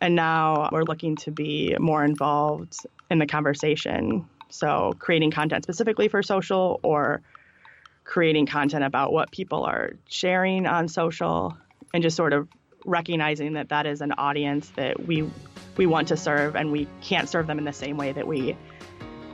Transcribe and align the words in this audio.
And 0.00 0.14
now 0.14 0.68
we're 0.72 0.84
looking 0.84 1.16
to 1.16 1.30
be 1.30 1.76
more 1.78 2.04
involved 2.04 2.76
in 3.10 3.18
the 3.18 3.26
conversation. 3.26 4.26
So, 4.50 4.94
creating 4.98 5.30
content 5.30 5.64
specifically 5.64 6.08
for 6.08 6.22
social 6.22 6.80
or 6.82 7.22
creating 8.04 8.46
content 8.46 8.84
about 8.84 9.12
what 9.12 9.30
people 9.32 9.64
are 9.64 9.92
sharing 10.08 10.66
on 10.66 10.88
social 10.88 11.56
and 11.92 12.02
just 12.02 12.16
sort 12.16 12.32
of 12.32 12.48
recognizing 12.84 13.54
that 13.54 13.68
that 13.70 13.84
is 13.84 14.00
an 14.00 14.12
audience 14.12 14.68
that 14.76 15.06
we 15.06 15.28
we 15.76 15.86
want 15.86 16.08
to 16.08 16.16
serve 16.16 16.56
and 16.56 16.70
we 16.70 16.86
can't 17.02 17.28
serve 17.28 17.46
them 17.46 17.58
in 17.58 17.64
the 17.64 17.72
same 17.72 17.96
way 17.96 18.12
that 18.12 18.26
we 18.26 18.56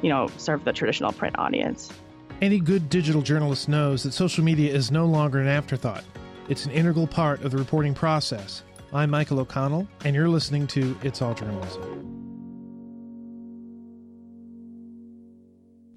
you 0.01 0.09
know 0.09 0.29
serve 0.39 0.65
the 0.65 0.73
traditional 0.73 1.13
print 1.13 1.39
audience. 1.39 1.93
Any 2.41 2.59
good 2.59 2.89
digital 2.89 3.23
journalist 3.23 3.69
knows 3.69 4.03
that 4.03 4.13
social 4.13 4.43
media 4.43 4.73
is 4.75 4.91
no 4.91 5.07
longer 5.07 5.39
an 5.39 5.47
afterthought. 5.47 6.03
It's 6.49 6.65
an 6.67 6.73
integral 6.73 7.07
part 7.07 7.45
of 7.45 7.53
the 7.53 7.59
reporting 7.59 7.95
process. 7.95 8.65
I'm 8.95 9.09
Michael 9.09 9.41
O'Connell, 9.41 9.89
and 10.05 10.15
you're 10.15 10.29
listening 10.29 10.67
to 10.67 10.95
It's 11.03 11.23
All 11.23 11.33
Journalism. 11.33 11.81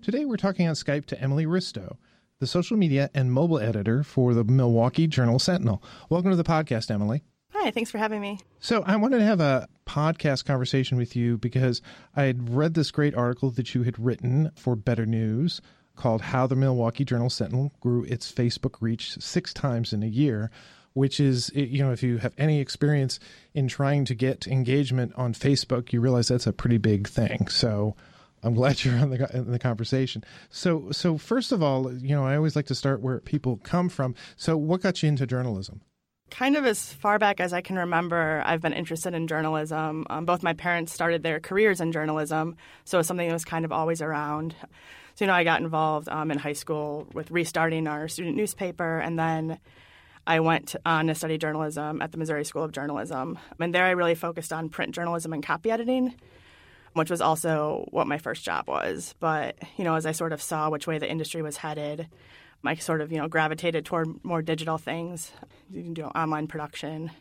Today, 0.02 0.24
we're 0.24 0.38
talking 0.38 0.66
on 0.70 0.76
Skype 0.76 1.06
to 1.08 1.20
Emily 1.20 1.46
Ristow, 1.46 1.98
the 2.40 2.48
social 2.48 2.78
media 2.78 3.10
and 3.14 3.34
mobile 3.34 3.60
editor 3.60 4.02
for 4.02 4.34
the 4.34 4.46
Milwaukee 4.46 5.08
Journal 5.08 5.40
Sentinel. 5.40 5.84
Welcome 6.10 6.32
to 6.32 6.38
the 6.38 6.46
podcast, 6.46 6.90
Emily. 6.90 7.22
Hi, 7.52 7.70
thanks 7.70 7.92
for 7.92 7.98
having 7.98 8.22
me. 8.22 8.40
So, 8.62 8.82
I 8.86 8.96
wanted 8.96 9.18
to 9.18 9.26
have 9.26 9.42
a 9.42 9.68
podcast 9.86 10.46
conversation 10.46 10.98
with 10.98 11.18
you 11.18 11.38
because 11.38 11.82
I 12.16 12.24
had 12.24 12.56
read 12.56 12.76
this 12.76 12.92
great 12.92 13.14
article 13.14 13.52
that 13.52 13.76
you 13.76 13.84
had 13.84 14.00
written 14.00 14.52
for 14.56 14.78
Better 14.78 15.06
News 15.06 15.60
called 15.98 16.22
How 16.22 16.48
the 16.48 16.56
Milwaukee 16.56 17.04
Journal 17.04 17.30
Sentinel 17.30 17.74
Grew 17.82 18.06
Its 18.06 18.32
Facebook 18.32 18.76
Reach 18.80 19.18
Six 19.20 19.54
Times 19.54 19.92
in 19.92 20.02
a 20.02 20.08
Year 20.08 20.50
which 20.96 21.20
is 21.20 21.52
you 21.54 21.84
know 21.84 21.92
if 21.92 22.02
you 22.02 22.18
have 22.18 22.34
any 22.38 22.60
experience 22.60 23.20
in 23.54 23.68
trying 23.68 24.06
to 24.06 24.16
get 24.16 24.48
engagement 24.48 25.14
on 25.16 25.34
Facebook, 25.34 25.94
you 25.94 26.02
realize 26.02 26.30
that's 26.30 26.48
a 26.48 26.54
pretty 26.54 26.78
big 26.78 27.08
thing. 27.08 27.48
So 27.48 27.96
I'm 28.42 28.56
glad 28.56 28.84
you're 28.84 28.98
on 28.98 29.12
the 29.12 29.30
in 29.38 29.52
the 29.52 29.60
conversation. 29.60 30.24
So 30.50 30.92
so 30.92 31.18
first 31.18 31.52
of 31.52 31.62
all, 31.62 31.94
you 31.94 32.16
know 32.16 32.26
I 32.26 32.36
always 32.36 32.56
like 32.56 32.68
to 32.68 32.76
start 32.76 33.02
where 33.02 33.20
people 33.20 33.58
come 33.58 33.90
from. 33.90 34.16
So 34.38 34.58
what 34.58 34.82
got 34.82 35.04
you 35.04 35.10
into 35.10 35.28
journalism? 35.28 35.82
Kind 36.32 36.56
of 36.56 36.66
as 36.66 36.92
far 36.92 37.20
back 37.20 37.40
as 37.40 37.54
I 37.54 37.62
can 37.62 37.78
remember, 37.78 38.42
I've 38.46 38.62
been 38.62 38.74
interested 38.74 39.14
in 39.14 39.28
journalism. 39.28 40.08
Um, 40.10 40.26
both 40.26 40.42
my 40.42 40.54
parents 40.54 40.92
started 40.92 41.22
their 41.22 41.40
careers 41.40 41.82
in 41.82 41.92
journalism, 41.92 42.56
so 42.84 42.98
it's 42.98 43.08
something 43.08 43.28
that 43.28 43.34
was 43.34 43.46
kind 43.46 43.64
of 43.64 43.72
always 43.72 44.02
around. 44.02 44.56
So, 45.14 45.24
you 45.24 45.28
know, 45.28 45.34
I 45.34 45.44
got 45.44 45.62
involved 45.62 46.10
um, 46.10 46.32
in 46.32 46.40
high 46.40 46.54
school 46.54 47.08
with 47.14 47.30
restarting 47.32 47.88
our 47.88 48.08
student 48.08 48.36
newspaper, 48.36 48.98
and 49.00 49.20
then 49.20 49.60
I 50.28 50.40
went 50.40 50.76
on 50.86 51.08
to 51.08 51.16
study 51.16 51.38
journalism 51.38 52.02
at 52.02 52.12
the 52.12 52.18
Missouri 52.18 52.46
School 52.46 52.64
of 52.64 52.72
Journalism. 52.72 53.38
And 53.60 53.74
there 53.76 53.86
I 53.86 53.92
really 53.92 54.16
focused 54.16 54.52
on 54.52 54.70
print 54.70 54.96
journalism 54.96 55.34
and 55.34 55.46
copy 55.46 55.72
editing, 55.72 56.16
which 56.94 57.10
was 57.10 57.22
also 57.22 57.88
what 57.92 58.08
my 58.08 58.18
first 58.18 58.44
job 58.44 58.68
was. 58.68 59.14
But, 59.20 59.58
you 59.78 59.84
know, 59.84 59.96
as 59.96 60.06
I 60.06 60.12
sort 60.14 60.34
of 60.34 60.42
saw 60.42 60.70
which 60.70 60.88
way 60.88 60.98
the 60.98 61.10
industry 61.10 61.42
was 61.42 61.58
headed, 61.58 62.08
I 62.64 62.76
sort 62.76 63.02
of, 63.02 63.12
you 63.12 63.20
know, 63.20 63.28
gravitated 63.28 63.86
toward 63.86 64.24
more 64.24 64.42
digital 64.42 64.80
things, 64.80 65.32
you 65.70 65.84
can 65.84 65.94
do 65.94 66.06
online 66.06 66.48
production. 66.48 67.12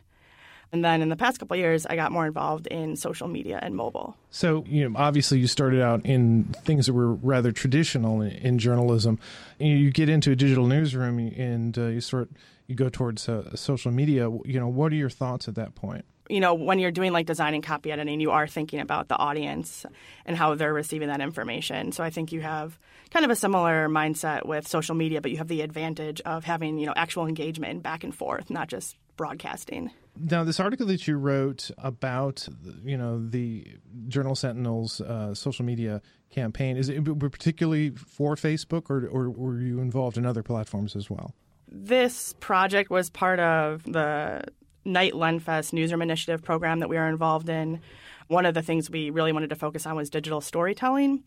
And 0.71 0.83
then 0.83 1.01
in 1.01 1.09
the 1.09 1.15
past 1.15 1.39
couple 1.39 1.55
years, 1.57 1.85
I 1.85 1.95
got 1.95 2.11
more 2.11 2.25
involved 2.25 2.67
in 2.67 2.95
social 2.95 3.27
media 3.27 3.59
and 3.61 3.75
mobile. 3.75 4.17
So, 4.29 4.65
you 4.67 4.89
know, 4.89 4.97
obviously 4.97 5.39
you 5.39 5.47
started 5.47 5.81
out 5.81 6.05
in 6.05 6.45
things 6.65 6.87
that 6.87 6.93
were 6.93 7.13
rather 7.13 7.51
traditional 7.51 8.21
in, 8.21 8.31
in 8.31 8.59
journalism. 8.59 9.19
You 9.59 9.91
get 9.91 10.09
into 10.09 10.31
a 10.31 10.35
digital 10.35 10.65
newsroom 10.65 11.19
and 11.19 11.77
uh, 11.77 11.87
you 11.87 12.01
sort 12.01 12.29
you 12.67 12.75
go 12.75 12.89
towards 12.89 13.29
uh, 13.29 13.55
social 13.55 13.91
media. 13.91 14.29
You 14.45 14.59
know, 14.59 14.67
what 14.67 14.91
are 14.91 14.95
your 14.95 15.09
thoughts 15.09 15.47
at 15.47 15.55
that 15.55 15.75
point? 15.75 16.05
You 16.27 16.39
know, 16.39 16.55
when 16.55 16.79
you're 16.79 16.91
doing 16.91 17.13
like 17.13 17.27
design 17.27 17.53
and 17.53 17.63
copy 17.63 17.91
editing, 17.91 18.19
you 18.19 18.31
are 18.31 18.47
thinking 18.47 18.79
about 18.79 19.07
the 19.07 19.15
audience 19.15 19.85
and 20.25 20.35
how 20.35 20.55
they're 20.55 20.73
receiving 20.73 21.09
that 21.09 21.21
information. 21.21 21.91
So 21.91 22.03
I 22.03 22.09
think 22.09 22.31
you 22.31 22.41
have 22.41 22.79
kind 23.11 23.23
of 23.23 23.29
a 23.29 23.35
similar 23.35 23.87
mindset 23.87 24.45
with 24.45 24.67
social 24.67 24.95
media, 24.95 25.21
but 25.21 25.29
you 25.29 25.37
have 25.37 25.47
the 25.47 25.61
advantage 25.61 26.21
of 26.21 26.43
having, 26.43 26.79
you 26.79 26.87
know, 26.87 26.93
actual 26.95 27.27
engagement 27.27 27.83
back 27.83 28.03
and 28.03 28.13
forth, 28.13 28.49
not 28.49 28.67
just 28.67 28.97
broadcasting. 29.17 29.91
Now, 30.17 30.43
this 30.43 30.59
article 30.59 30.85
that 30.87 31.07
you 31.07 31.17
wrote 31.17 31.71
about, 31.77 32.47
you 32.83 32.97
know, 32.97 33.25
the 33.27 33.67
Journal 34.07 34.35
Sentinel's 34.35 35.01
uh, 35.01 35.33
social 35.33 35.65
media 35.65 36.01
campaign, 36.29 36.77
is 36.77 36.89
it 36.89 37.03
particularly 37.19 37.91
for 37.91 38.35
Facebook, 38.35 38.89
or, 38.89 39.07
or 39.07 39.29
were 39.29 39.59
you 39.59 39.79
involved 39.79 40.17
in 40.17 40.25
other 40.25 40.43
platforms 40.43 40.95
as 40.95 41.09
well? 41.09 41.33
This 41.67 42.33
project 42.39 42.89
was 42.89 43.09
part 43.09 43.39
of 43.39 43.83
the 43.83 44.43
Knight 44.85 45.13
Lenfest 45.13 45.73
Newsroom 45.73 46.01
Initiative 46.01 46.43
program 46.43 46.79
that 46.79 46.89
we 46.89 46.97
are 46.97 47.09
involved 47.09 47.49
in. 47.49 47.81
One 48.27 48.45
of 48.45 48.53
the 48.53 48.61
things 48.61 48.89
we 48.89 49.09
really 49.09 49.33
wanted 49.33 49.49
to 49.49 49.55
focus 49.55 49.85
on 49.85 49.95
was 49.95 50.09
digital 50.09 50.41
storytelling. 50.41 51.23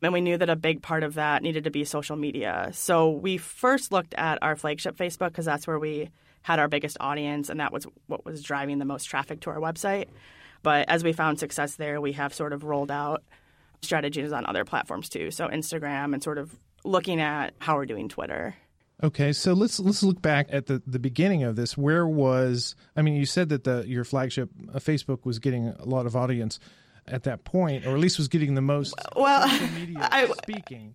And 0.00 0.12
we 0.12 0.20
knew 0.20 0.36
that 0.38 0.50
a 0.50 0.56
big 0.56 0.82
part 0.82 1.04
of 1.04 1.14
that 1.14 1.42
needed 1.42 1.64
to 1.64 1.70
be 1.70 1.84
social 1.84 2.16
media. 2.16 2.70
So 2.72 3.10
we 3.10 3.36
first 3.36 3.92
looked 3.92 4.14
at 4.14 4.38
our 4.42 4.56
flagship 4.56 4.96
Facebook 4.96 5.28
because 5.28 5.44
that's 5.44 5.66
where 5.66 5.78
we 5.78 6.10
had 6.42 6.58
our 6.58 6.68
biggest 6.68 6.96
audience 7.00 7.48
and 7.48 7.60
that 7.60 7.72
was 7.72 7.86
what 8.06 8.24
was 8.24 8.42
driving 8.42 8.78
the 8.78 8.84
most 8.84 9.04
traffic 9.04 9.40
to 9.40 9.50
our 9.50 9.58
website. 9.58 10.08
But 10.62 10.88
as 10.88 11.02
we 11.02 11.12
found 11.12 11.38
success 11.38 11.74
there, 11.74 12.00
we 12.00 12.12
have 12.12 12.32
sort 12.32 12.52
of 12.52 12.64
rolled 12.64 12.90
out 12.90 13.22
strategies 13.82 14.32
on 14.32 14.46
other 14.46 14.64
platforms 14.64 15.08
too. 15.08 15.30
So 15.30 15.48
Instagram 15.48 16.14
and 16.14 16.22
sort 16.22 16.38
of 16.38 16.56
looking 16.84 17.20
at 17.20 17.54
how 17.58 17.76
we're 17.76 17.86
doing 17.86 18.08
Twitter. 18.08 18.54
Okay, 19.02 19.32
so 19.32 19.52
let's 19.52 19.80
let's 19.80 20.04
look 20.04 20.22
back 20.22 20.46
at 20.50 20.66
the, 20.66 20.80
the 20.86 21.00
beginning 21.00 21.42
of 21.42 21.56
this. 21.56 21.76
Where 21.76 22.06
was 22.06 22.76
I 22.94 23.02
mean, 23.02 23.14
you 23.14 23.26
said 23.26 23.48
that 23.48 23.64
the 23.64 23.84
your 23.86 24.04
flagship 24.04 24.50
uh, 24.72 24.78
Facebook 24.78 25.24
was 25.24 25.40
getting 25.40 25.68
a 25.68 25.84
lot 25.84 26.06
of 26.06 26.14
audience 26.14 26.60
at 27.08 27.24
that 27.24 27.42
point, 27.42 27.84
or 27.84 27.94
at 27.94 27.98
least 27.98 28.18
was 28.18 28.28
getting 28.28 28.54
the 28.54 28.60
most 28.60 28.94
well, 29.16 29.48
social 29.48 29.68
media 29.68 29.96
I, 30.12 30.26
speaking. 30.26 30.94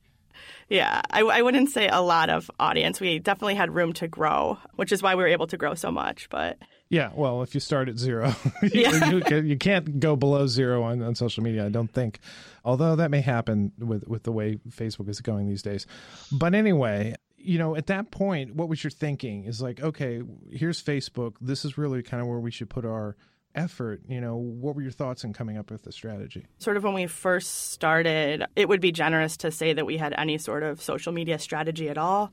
Yeah, 0.69 1.01
I, 1.11 1.21
I 1.21 1.41
wouldn't 1.41 1.69
say 1.69 1.87
a 1.87 2.01
lot 2.01 2.29
of 2.29 2.51
audience. 2.59 2.99
We 2.99 3.19
definitely 3.19 3.55
had 3.55 3.73
room 3.73 3.93
to 3.93 4.07
grow, 4.07 4.57
which 4.75 4.91
is 4.91 5.01
why 5.01 5.15
we 5.15 5.23
were 5.23 5.29
able 5.29 5.47
to 5.47 5.57
grow 5.57 5.75
so 5.75 5.91
much. 5.91 6.29
But 6.29 6.57
yeah, 6.89 7.11
well, 7.15 7.41
if 7.41 7.53
you 7.53 7.61
start 7.61 7.87
at 7.87 7.97
zero, 7.97 8.33
yeah. 8.73 9.09
you, 9.09 9.23
you, 9.39 9.57
can't 9.57 9.99
go 9.99 10.15
below 10.17 10.45
zero 10.47 10.83
on, 10.83 11.01
on 11.01 11.15
social 11.15 11.41
media, 11.41 11.65
I 11.65 11.69
don't 11.69 11.91
think. 11.91 12.19
Although 12.65 12.97
that 12.97 13.11
may 13.11 13.21
happen 13.21 13.71
with, 13.77 14.07
with 14.07 14.23
the 14.23 14.31
way 14.33 14.59
Facebook 14.69 15.07
is 15.07 15.21
going 15.21 15.47
these 15.47 15.61
days. 15.61 15.87
But 16.31 16.53
anyway, 16.53 17.15
you 17.37 17.57
know, 17.57 17.77
at 17.77 17.87
that 17.87 18.11
point, 18.11 18.55
what 18.55 18.67
was 18.67 18.83
your 18.83 18.91
thinking? 18.91 19.45
Is 19.45 19.61
like, 19.61 19.81
okay, 19.81 20.21
here's 20.51 20.83
Facebook. 20.83 21.35
This 21.39 21.63
is 21.63 21.77
really 21.77 22.03
kind 22.03 22.21
of 22.21 22.27
where 22.27 22.39
we 22.39 22.51
should 22.51 22.69
put 22.69 22.83
our 22.83 23.15
effort. 23.57 24.01
You 24.07 24.21
know, 24.21 24.37
what 24.37 24.75
were 24.75 24.81
your 24.81 24.91
thoughts 24.91 25.23
in 25.23 25.33
coming 25.33 25.57
up 25.57 25.71
with 25.71 25.83
the 25.83 25.91
strategy? 25.91 26.45
Sort 26.59 26.77
of 26.77 26.83
when 26.83 26.93
we 26.93 27.07
first 27.07 27.71
started, 27.71 28.45
it 28.55 28.69
would 28.69 28.79
be 28.79 28.91
generous 28.91 29.37
to 29.37 29.51
say 29.51 29.73
that 29.73 29.85
we 29.85 29.97
had 29.97 30.13
any 30.17 30.37
sort 30.37 30.63
of 30.63 30.81
social 30.81 31.11
media 31.11 31.39
strategy 31.39 31.89
at 31.89 31.97
all. 31.97 32.31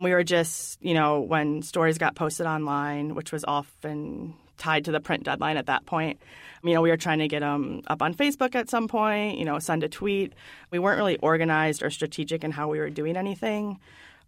We 0.00 0.12
were 0.12 0.24
just, 0.24 0.82
you 0.82 0.94
know, 0.94 1.20
when 1.20 1.62
stories 1.62 1.98
got 1.98 2.14
posted 2.14 2.46
online, 2.46 3.14
which 3.14 3.32
was 3.32 3.44
often 3.46 4.34
tied 4.58 4.84
to 4.84 4.92
the 4.92 5.00
print 5.00 5.24
deadline 5.24 5.56
at 5.56 5.66
that 5.66 5.86
point. 5.86 6.20
You 6.62 6.74
know, 6.74 6.82
we 6.82 6.90
were 6.90 6.96
trying 6.96 7.20
to 7.20 7.28
get 7.28 7.40
them 7.40 7.82
up 7.86 8.02
on 8.02 8.12
Facebook 8.14 8.54
at 8.54 8.68
some 8.68 8.88
point, 8.88 9.38
you 9.38 9.44
know, 9.44 9.58
send 9.60 9.84
a 9.84 9.88
tweet. 9.88 10.34
We 10.70 10.78
weren't 10.78 10.98
really 10.98 11.16
organized 11.18 11.82
or 11.82 11.90
strategic 11.90 12.44
in 12.44 12.50
how 12.50 12.68
we 12.68 12.78
were 12.78 12.90
doing 12.90 13.16
anything. 13.16 13.78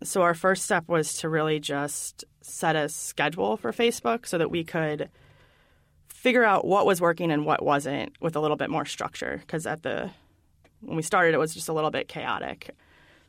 So 0.03 0.23
our 0.23 0.35
first 0.35 0.65
step 0.65 0.89
was 0.89 1.19
to 1.19 1.29
really 1.29 1.61
just 1.61 2.25
set 2.41 2.75
a 2.75 2.89
schedule 2.89 3.57
for 3.57 3.73
Facebook 3.73 4.27
so 4.27 4.39
that 4.39 4.51
we 4.51 4.65
could 4.65 5.11
figure 6.21 6.45
out 6.45 6.67
what 6.67 6.85
was 6.85 7.01
working 7.01 7.31
and 7.31 7.47
what 7.47 7.65
wasn't 7.65 8.13
with 8.21 8.37
a 8.37 8.41
little 8.41 8.59
bit 8.59 8.69
more 8.69 8.85
structure 8.85 9.39
because 9.41 9.67
at 9.67 9.83
the 9.83 10.11
when 10.83 10.95
we 10.95 11.03
started 11.03 11.33
it 11.33 11.39
was 11.39 11.55
just 11.55 11.71
a 11.71 11.73
little 11.73 11.91
bit 11.91 12.09
chaotic. 12.09 12.77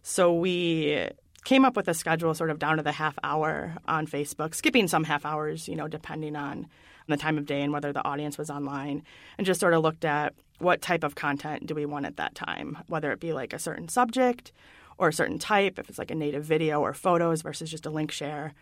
So 0.04 0.34
we 0.34 1.08
came 1.46 1.64
up 1.64 1.78
with 1.78 1.88
a 1.88 1.94
schedule 1.94 2.34
sort 2.34 2.50
of 2.50 2.60
down 2.60 2.76
to 2.76 2.84
the 2.84 2.92
half 2.92 3.18
hour 3.24 3.76
on 3.88 4.08
Facebook, 4.08 4.54
skipping 4.54 4.90
some 4.90 5.06
half 5.06 5.26
hours, 5.26 5.70
you 5.70 5.76
know, 5.78 5.88
depending 5.88 6.36
on 6.36 6.68
the 7.08 7.16
time 7.16 7.38
of 7.38 7.46
day 7.46 7.62
and 7.62 7.72
whether 7.72 7.94
the 7.94 8.06
audience 8.06 8.38
was 8.38 8.50
online, 8.50 9.04
and 9.38 9.48
just 9.48 9.62
sort 9.62 9.74
of 9.74 9.82
looked 9.82 10.04
at 10.04 10.34
what 10.60 10.82
type 10.82 11.06
of 11.06 11.16
content 11.16 11.68
do 11.68 11.74
we 11.74 11.86
want 11.86 12.06
at 12.06 12.18
that 12.18 12.36
time, 12.36 12.78
whether 12.88 13.14
it 13.14 13.22
be 13.22 13.32
like 13.32 13.54
a 13.54 13.60
certain 13.60 13.88
subject 13.88 14.52
or 14.98 15.08
a 15.08 15.14
certain 15.14 15.40
type, 15.40 15.80
if 15.80 15.88
it's 15.88 15.98
like 15.98 16.12
a 16.12 16.16
native 16.16 16.44
video 16.44 16.82
or 16.82 16.94
photos 16.94 17.42
versus 17.42 17.72
just 17.72 17.86
a 17.86 17.90
link 17.90 18.12
share. 18.12 18.54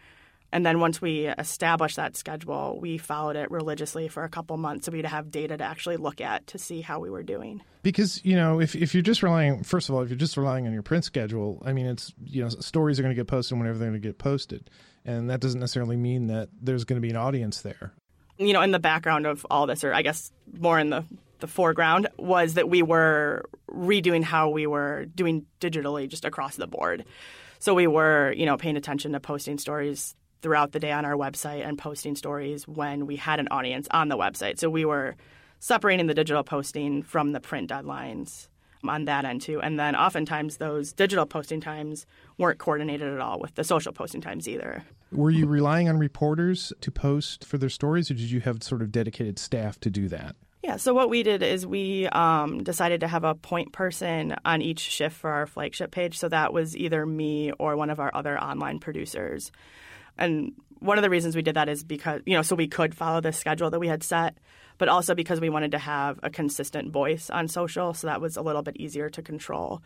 And 0.52 0.66
then 0.66 0.80
once 0.80 1.02
we 1.02 1.28
established 1.28 1.98
that 1.98 2.18
schedule, 2.18 2.80
we 2.82 2.98
followed 2.98 3.36
it 3.36 3.52
religiously 3.52 4.08
for 4.08 4.24
a 4.24 4.30
couple 4.30 4.58
months 4.58 4.86
so 4.86 4.92
we'd 4.92 5.06
have 5.06 5.30
data 5.30 5.58
to 5.58 5.64
actually 5.64 5.98
look 5.98 6.22
at 6.22 6.48
to 6.48 6.58
see 6.58 6.82
how 6.82 7.00
we 7.00 7.10
were 7.10 7.24
doing. 7.24 7.62
Because, 7.84 8.24
you 8.26 8.36
know, 8.36 8.60
if, 8.60 8.76
if 8.76 8.94
you're 8.94 9.04
just 9.04 9.22
relying, 9.22 9.64
first 9.64 9.90
of 9.90 9.96
all, 9.96 10.02
if 10.02 10.10
you're 10.10 10.18
just 10.18 10.38
relying 10.38 10.66
on 10.66 10.74
your 10.74 10.82
print 10.82 11.06
schedule, 11.06 11.62
I 11.64 11.74
mean, 11.74 11.86
it's, 11.86 12.14
you 12.26 12.42
know, 12.42 12.50
stories 12.50 13.00
are 13.00 13.04
going 13.04 13.14
to 13.14 13.20
get 13.20 13.28
posted 13.28 13.58
whenever 13.58 13.78
they're 13.78 13.90
going 13.90 14.02
to 14.02 14.08
get 14.08 14.18
posted. 14.18 14.70
And 15.06 15.30
that 15.30 15.40
doesn't 15.40 15.60
necessarily 15.60 15.98
mean 15.98 16.28
that 16.28 16.50
there's 16.62 16.84
going 16.84 16.98
to 16.98 17.02
be 17.02 17.12
an 17.12 17.16
audience 17.16 17.62
there. 17.62 17.94
You 18.38 18.54
know, 18.54 18.62
in 18.62 18.72
the 18.72 18.80
background 18.80 19.28
of 19.28 19.46
all 19.52 19.68
this, 19.68 19.84
or 19.84 19.94
I 19.94 20.02
guess 20.02 20.32
more 20.58 20.80
in 20.80 20.90
the 20.90 21.04
the 21.40 21.48
foreground 21.48 22.08
was 22.18 22.56
that 22.56 22.70
we 22.70 22.82
were 22.82 23.46
redoing 23.72 24.24
how 24.24 24.50
we 24.50 24.68
were 24.68 25.06
doing 25.06 25.46
digitally 25.60 26.08
just 26.08 26.26
across 26.26 26.58
the 26.58 26.68
board. 26.68 27.06
So 27.60 27.74
we 27.74 27.88
were, 27.88 28.34
you 28.34 28.46
know, 28.46 28.58
paying 28.58 28.78
attention 28.78 29.14
to 29.14 29.20
posting 29.20 29.58
stories 29.58 30.16
throughout 30.42 30.72
the 30.72 30.80
day 30.80 30.92
on 30.92 31.06
our 31.06 31.16
website 31.16 31.66
and 31.68 31.78
posting 31.78 32.16
stories 32.16 32.68
when 32.68 33.06
we 33.06 33.16
had 33.16 33.40
an 33.40 33.48
audience 33.52 33.88
on 33.92 34.10
the 34.10 34.18
website. 34.18 34.60
So 34.60 34.70
we 34.70 34.86
were 34.86 35.16
separating 35.60 36.08
the 36.08 36.14
digital 36.14 36.44
posting 36.44 37.04
from 37.04 37.34
the 37.34 37.40
print 37.40 37.70
deadlines 37.70 38.48
on 38.88 39.06
that 39.06 39.26
end 39.26 39.42
too. 39.42 39.62
And 39.62 39.80
then 39.80 39.96
oftentimes 39.96 40.58
those 40.58 40.94
digital 40.94 41.26
posting 41.26 41.60
times 41.60 42.06
weren't 42.38 42.60
coordinated 42.60 43.14
at 43.14 43.20
all 43.20 43.40
with 43.40 43.56
the 43.56 43.64
social 43.64 43.92
posting 43.92 44.22
times 44.22 44.48
either. 44.48 44.84
Were 45.12 45.32
you 45.32 45.48
relying 45.48 45.90
on 45.90 45.98
reporters 45.98 46.72
to 46.82 46.92
post 46.92 47.44
for 47.44 47.58
their 47.58 47.70
stories, 47.70 48.12
or 48.12 48.14
did 48.14 48.32
you 48.32 48.42
have 48.42 48.64
sort 48.64 48.82
of 48.82 48.92
dedicated 48.92 49.40
staff 49.40 49.80
to 49.82 49.90
do 49.90 50.08
that? 50.10 50.36
Yeah, 50.64 50.76
so 50.76 50.94
what 50.94 51.10
we 51.10 51.24
did 51.24 51.42
is 51.42 51.66
we 51.66 52.08
um, 52.10 52.64
decided 52.64 53.00
to 53.00 53.08
have 53.08 53.24
a 53.24 53.34
point 53.34 53.72
person 53.72 54.36
on 54.46 54.62
each 54.62 54.80
shift 54.80 55.16
for 55.16 55.32
our 55.32 55.48
flagship 55.48 55.92
page. 55.92 56.20
So 56.20 56.30
that 56.30 56.54
was 56.54 56.76
either 56.76 57.06
me 57.06 57.52
or 57.54 57.76
one 57.76 57.90
of 57.90 58.00
our 58.00 58.12
other 58.14 58.38
online 58.38 58.80
producers. 58.80 59.52
And 60.20 60.54
one 60.80 60.98
of 60.98 61.02
the 61.02 61.10
reasons 61.10 61.36
we 61.36 61.42
did 61.42 61.56
that 61.56 61.70
is 61.70 61.84
because, 61.84 62.22
you 62.26 62.36
know, 62.36 62.42
so 62.42 62.56
we 62.56 62.68
could 62.68 62.94
follow 62.94 63.22
the 63.22 63.32
schedule 63.32 63.70
that 63.72 63.80
we 63.80 63.88
had 63.88 64.04
set, 64.04 64.38
but 64.78 64.88
also 64.88 65.16
because 65.16 65.42
we 65.42 65.50
wanted 65.50 65.72
to 65.72 65.80
have 65.80 66.20
a 66.22 66.30
consistent 66.30 66.92
voice 66.92 67.30
on 67.30 67.48
social. 67.48 67.94
So 67.94 68.08
that 68.08 68.22
was 68.22 68.38
a 68.38 68.42
little 68.42 68.62
bit 68.62 68.78
easier 68.78 69.10
to 69.10 69.22
control 69.22 69.82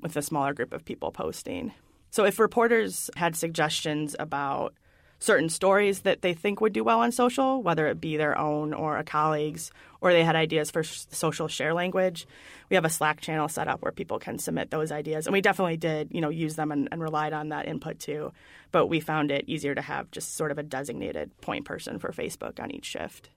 with 0.00 0.16
a 0.16 0.22
smaller 0.22 0.54
group 0.54 0.72
of 0.72 0.84
people 0.84 1.10
posting. 1.10 1.72
So 2.10 2.24
if 2.24 2.38
reporters 2.38 3.10
had 3.16 3.36
suggestions 3.36 4.14
about 4.18 4.74
certain 5.18 5.48
stories 5.48 6.00
that 6.00 6.22
they 6.22 6.32
think 6.32 6.60
would 6.60 6.72
do 6.72 6.84
well 6.84 7.00
on 7.00 7.12
social, 7.12 7.62
whether 7.62 7.86
it 7.88 8.00
be 8.00 8.16
their 8.16 8.38
own 8.38 8.72
or 8.72 8.96
a 8.96 9.04
colleague's, 9.04 9.70
or 10.00 10.12
they 10.12 10.24
had 10.24 10.36
ideas 10.36 10.70
for 10.70 10.82
social 10.82 11.48
share 11.48 11.74
language. 11.74 12.26
We 12.70 12.76
have 12.76 12.84
a 12.84 12.90
Slack 12.90 13.20
channel 13.20 13.48
set 13.48 13.66
up 13.68 13.82
where 13.82 13.92
people 13.92 14.18
can 14.18 14.38
submit 14.38 14.70
those 14.70 14.92
ideas, 14.92 15.26
and 15.26 15.32
we 15.32 15.40
definitely 15.40 15.76
did, 15.76 16.08
you 16.12 16.20
know, 16.20 16.28
use 16.28 16.54
them 16.56 16.70
and, 16.70 16.88
and 16.92 17.02
relied 17.02 17.32
on 17.32 17.48
that 17.48 17.66
input 17.66 17.98
too. 17.98 18.32
But 18.70 18.86
we 18.86 19.00
found 19.00 19.30
it 19.30 19.44
easier 19.48 19.74
to 19.74 19.82
have 19.82 20.10
just 20.10 20.36
sort 20.36 20.50
of 20.50 20.58
a 20.58 20.62
designated 20.62 21.36
point 21.40 21.64
person 21.64 21.98
for 21.98 22.12
Facebook 22.12 22.60
on 22.60 22.70
each 22.70 22.84
shift. 22.84 23.30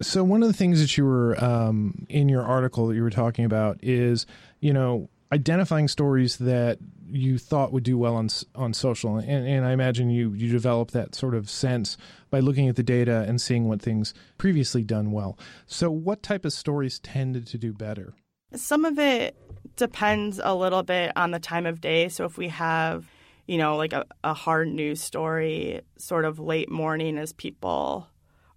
So 0.00 0.24
one 0.24 0.42
of 0.42 0.48
the 0.48 0.54
things 0.54 0.80
that 0.80 0.96
you 0.96 1.04
were 1.04 1.42
um, 1.42 2.06
in 2.08 2.28
your 2.28 2.42
article 2.42 2.88
that 2.88 2.94
you 2.94 3.02
were 3.02 3.10
talking 3.10 3.44
about 3.44 3.78
is, 3.82 4.26
you 4.60 4.72
know, 4.72 5.08
identifying 5.34 5.88
stories 5.88 6.36
that 6.38 6.78
you 7.10 7.38
thought 7.38 7.72
would 7.72 7.82
do 7.82 7.98
well 7.98 8.14
on 8.14 8.28
on 8.54 8.72
social, 8.72 9.16
and, 9.16 9.46
and 9.46 9.66
I 9.66 9.72
imagine 9.72 10.08
you 10.08 10.32
you 10.32 10.50
developed 10.50 10.92
that 10.92 11.14
sort 11.14 11.34
of 11.34 11.50
sense 11.50 11.96
by 12.30 12.40
looking 12.40 12.68
at 12.68 12.76
the 12.76 12.82
data 12.82 13.24
and 13.28 13.40
seeing 13.40 13.68
what 13.68 13.82
things 13.82 14.14
previously 14.38 14.84
done 14.84 15.10
well. 15.10 15.36
So, 15.66 15.90
what 15.90 16.22
type 16.22 16.44
of 16.44 16.52
stories 16.52 17.00
tended 17.00 17.46
to 17.48 17.58
do 17.58 17.72
better? 17.72 18.14
Some 18.54 18.84
of 18.84 18.98
it 18.98 19.36
depends 19.76 20.40
a 20.42 20.54
little 20.54 20.84
bit 20.84 21.12
on 21.16 21.32
the 21.32 21.40
time 21.40 21.66
of 21.66 21.80
day. 21.80 22.08
So, 22.08 22.24
if 22.24 22.38
we 22.38 22.48
have 22.48 23.06
you 23.46 23.58
know, 23.58 23.76
like 23.76 23.92
a, 23.92 24.06
a 24.22 24.32
hard 24.32 24.68
news 24.68 25.02
story, 25.02 25.82
sort 25.98 26.24
of 26.24 26.38
late 26.38 26.70
morning 26.70 27.18
as 27.18 27.34
people 27.34 28.08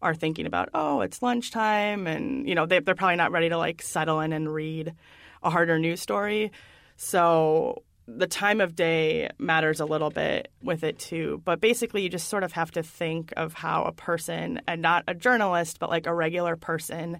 are 0.01 0.15
thinking 0.15 0.45
about, 0.45 0.69
oh, 0.73 1.01
it's 1.01 1.21
lunchtime, 1.21 2.07
and 2.07 2.47
you 2.47 2.55
know 2.55 2.65
they, 2.65 2.79
they're 2.79 2.95
probably 2.95 3.15
not 3.15 3.31
ready 3.31 3.49
to 3.49 3.57
like 3.57 3.81
settle 3.81 4.21
in 4.21 4.31
and 4.31 4.53
read 4.53 4.93
a 5.43 5.49
harder 5.49 5.79
news 5.79 6.01
story. 6.01 6.51
So 6.95 7.83
the 8.07 8.27
time 8.27 8.61
of 8.61 8.75
day 8.75 9.29
matters 9.37 9.79
a 9.79 9.85
little 9.85 10.09
bit 10.09 10.49
with 10.63 10.83
it 10.83 10.97
too. 10.97 11.41
But 11.43 11.59
basically, 11.59 12.03
you 12.03 12.09
just 12.09 12.29
sort 12.29 12.43
of 12.43 12.53
have 12.53 12.71
to 12.71 12.83
think 12.83 13.33
of 13.35 13.53
how 13.53 13.83
a 13.83 13.91
person, 13.91 14.61
and 14.67 14.81
not 14.81 15.03
a 15.07 15.13
journalist, 15.13 15.79
but 15.79 15.89
like 15.89 16.07
a 16.07 16.13
regular 16.13 16.55
person, 16.55 17.19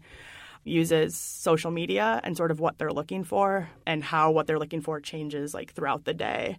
uses 0.64 1.16
social 1.16 1.72
media 1.72 2.20
and 2.24 2.36
sort 2.36 2.52
of 2.52 2.60
what 2.60 2.78
they're 2.78 2.92
looking 2.92 3.24
for 3.24 3.70
and 3.86 4.04
how 4.04 4.32
what 4.32 4.48
they're 4.48 4.60
looking 4.60 4.82
for 4.82 5.00
changes 5.00 5.54
like 5.54 5.74
throughout 5.74 6.06
the 6.06 6.14
day. 6.14 6.58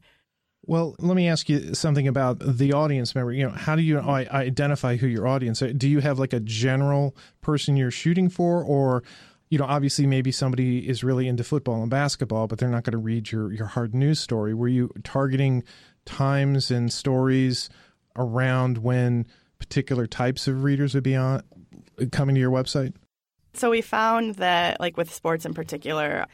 Well, 0.67 0.97
let 0.99 1.15
me 1.15 1.29
ask 1.29 1.49
you 1.49 1.73
something 1.75 2.09
about 2.09 2.41
the 2.41 2.73
audience 2.73 3.15
member. 3.15 3.33
You 3.33 3.45
know, 3.45 3.55
how 3.55 3.77
do 3.77 3.83
you 3.83 3.99
identify 3.99 4.97
who 4.97 5.07
your 5.07 5.27
audience? 5.27 5.61
Do 5.61 5.89
you 5.89 6.01
have 6.01 6.19
like 6.19 6.33
a 6.33 6.41
general 6.41 7.17
person 7.41 7.77
you're 7.77 7.91
shooting 7.91 8.29
for, 8.29 8.63
or 8.63 9.03
you 9.51 9.59
know, 9.59 9.65
obviously 9.65 10.07
maybe 10.07 10.31
somebody 10.31 10.89
is 10.89 11.03
really 11.03 11.27
into 11.27 11.45
football 11.45 11.81
and 11.81 11.91
basketball, 11.91 12.47
but 12.47 12.59
they're 12.59 12.69
not 12.69 12.85
going 12.85 12.93
to 12.93 12.99
read 12.99 13.31
your 13.31 13.53
your 13.53 13.67
hard 13.67 13.95
news 13.95 14.21
story. 14.21 14.55
Were 14.55 14.69
you 14.69 14.91
targeting 15.05 15.65
times 16.05 16.71
and 16.71 16.93
stories 16.93 17.71
around 18.17 18.79
when 18.79 19.27
particular 19.59 20.07
types 20.07 20.49
of 20.49 20.65
readers 20.65 20.95
would 20.95 21.05
be 21.05 21.17
on 21.17 21.43
coming 22.13 22.35
to 22.35 22.41
your 22.41 22.51
website? 22.51 22.95
So 23.55 23.71
we 23.71 23.81
found 23.81 24.37
that 24.37 24.81
like 24.81 24.97
with 24.97 25.13
sports 25.13 25.45
in 25.45 25.55
particular, 25.55 26.27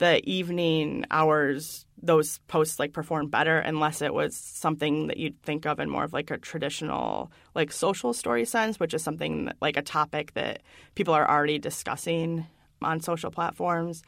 the 0.00 0.28
evening 0.28 1.04
hours 1.10 1.84
those 2.02 2.38
posts 2.48 2.78
like 2.78 2.94
perform 2.94 3.28
better 3.28 3.58
unless 3.58 4.00
it 4.00 4.14
was 4.14 4.34
something 4.34 5.08
that 5.08 5.18
you'd 5.18 5.40
think 5.42 5.66
of 5.66 5.78
in 5.78 5.90
more 5.90 6.04
of 6.04 6.14
like 6.14 6.30
a 6.30 6.38
traditional 6.38 7.30
like 7.54 7.70
social 7.70 8.14
story 8.14 8.46
sense 8.46 8.80
which 8.80 8.94
is 8.94 9.02
something 9.02 9.44
that, 9.44 9.56
like 9.60 9.76
a 9.76 9.82
topic 9.82 10.32
that 10.32 10.62
people 10.94 11.12
are 11.12 11.30
already 11.30 11.58
discussing 11.58 12.46
on 12.80 13.00
social 13.00 13.30
platforms. 13.30 14.02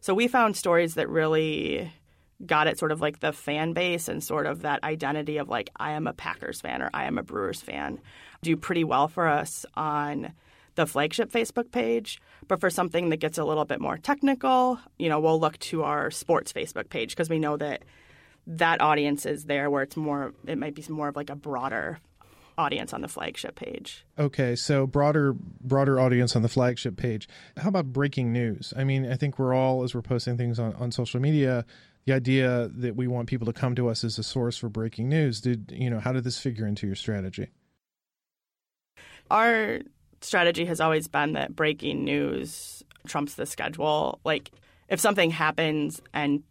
So 0.00 0.14
we 0.14 0.28
found 0.28 0.56
stories 0.56 0.94
that 0.94 1.08
really 1.08 1.92
got 2.46 2.68
it 2.68 2.78
sort 2.78 2.92
of 2.92 3.00
like 3.00 3.18
the 3.18 3.32
fan 3.32 3.72
base 3.72 4.06
and 4.06 4.22
sort 4.22 4.46
of 4.46 4.62
that 4.62 4.82
identity 4.82 5.36
of 5.36 5.48
like 5.48 5.70
i 5.76 5.92
am 5.92 6.08
a 6.08 6.12
packers 6.12 6.60
fan 6.60 6.82
or 6.82 6.90
i 6.92 7.04
am 7.04 7.16
a 7.16 7.22
brewers 7.22 7.60
fan 7.60 8.00
do 8.42 8.56
pretty 8.56 8.82
well 8.82 9.06
for 9.06 9.28
us 9.28 9.64
on 9.74 10.32
the 10.74 10.86
flagship 10.86 11.30
Facebook 11.30 11.70
page. 11.70 12.20
But 12.48 12.60
for 12.60 12.70
something 12.70 13.10
that 13.10 13.18
gets 13.18 13.38
a 13.38 13.44
little 13.44 13.64
bit 13.64 13.80
more 13.80 13.98
technical, 13.98 14.78
you 14.98 15.08
know, 15.08 15.20
we'll 15.20 15.40
look 15.40 15.58
to 15.58 15.82
our 15.82 16.10
sports 16.10 16.52
Facebook 16.52 16.88
page 16.88 17.10
because 17.10 17.30
we 17.30 17.38
know 17.38 17.56
that 17.56 17.84
that 18.46 18.80
audience 18.80 19.24
is 19.26 19.44
there 19.44 19.70
where 19.70 19.82
it's 19.82 19.96
more, 19.96 20.34
it 20.46 20.58
might 20.58 20.74
be 20.74 20.84
more 20.88 21.08
of 21.08 21.16
like 21.16 21.30
a 21.30 21.36
broader 21.36 22.00
audience 22.58 22.92
on 22.92 23.00
the 23.00 23.08
flagship 23.08 23.54
page. 23.54 24.04
Okay, 24.18 24.54
so 24.56 24.86
broader 24.86 25.32
broader 25.32 25.98
audience 25.98 26.36
on 26.36 26.42
the 26.42 26.48
flagship 26.48 26.96
page. 26.96 27.28
How 27.56 27.68
about 27.68 27.92
breaking 27.92 28.32
news? 28.32 28.74
I 28.76 28.84
mean, 28.84 29.10
I 29.10 29.16
think 29.16 29.38
we're 29.38 29.54
all 29.54 29.82
as 29.82 29.94
we're 29.94 30.02
posting 30.02 30.36
things 30.36 30.58
on, 30.58 30.74
on 30.74 30.92
social 30.92 31.20
media, 31.20 31.64
the 32.04 32.12
idea 32.12 32.68
that 32.74 32.96
we 32.96 33.06
want 33.06 33.28
people 33.28 33.46
to 33.46 33.52
come 33.52 33.74
to 33.76 33.88
us 33.88 34.04
as 34.04 34.18
a 34.18 34.22
source 34.22 34.56
for 34.56 34.68
breaking 34.68 35.08
news. 35.08 35.40
Did 35.40 35.72
you 35.74 35.90
know 35.90 36.00
how 36.00 36.12
did 36.12 36.24
this 36.24 36.38
figure 36.38 36.66
into 36.66 36.86
your 36.86 36.96
strategy? 36.96 37.48
Our 39.30 39.80
strategy 40.24 40.64
has 40.66 40.80
always 40.80 41.08
been 41.08 41.34
that 41.34 41.54
breaking 41.54 42.04
news 42.04 42.82
trumps 43.06 43.34
the 43.34 43.46
schedule. 43.46 44.20
Like 44.24 44.50
if 44.88 45.00
something 45.00 45.30
happens 45.30 46.00
and 46.12 46.42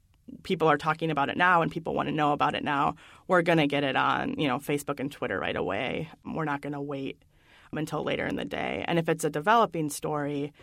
people 0.44 0.68
are 0.68 0.78
talking 0.78 1.12
about 1.12 1.30
it 1.30 1.38
now 1.38 1.62
and 1.62 1.72
people 1.72 1.94
want 1.94 2.10
to 2.10 2.16
know 2.16 2.34
about 2.34 2.56
it 2.56 2.64
now, 2.64 2.96
we're 3.28 3.42
going 3.42 3.58
to 3.58 3.68
get 3.68 3.84
it 3.84 3.96
on, 3.96 4.36
you 4.38 4.48
know, 4.48 4.60
Facebook 4.60 5.00
and 5.00 5.12
Twitter 5.12 5.40
right 5.40 5.56
away. 5.56 6.10
We're 6.26 6.46
not 6.46 6.62
going 6.62 6.74
to 6.74 6.82
wait 6.82 7.22
until 7.74 8.04
later 8.04 8.26
in 8.26 8.36
the 8.36 8.46
day. 8.46 8.84
And 8.88 9.00
if 9.00 9.08
it's 9.08 9.24
a 9.24 9.30
developing 9.30 9.90
story, 9.90 10.54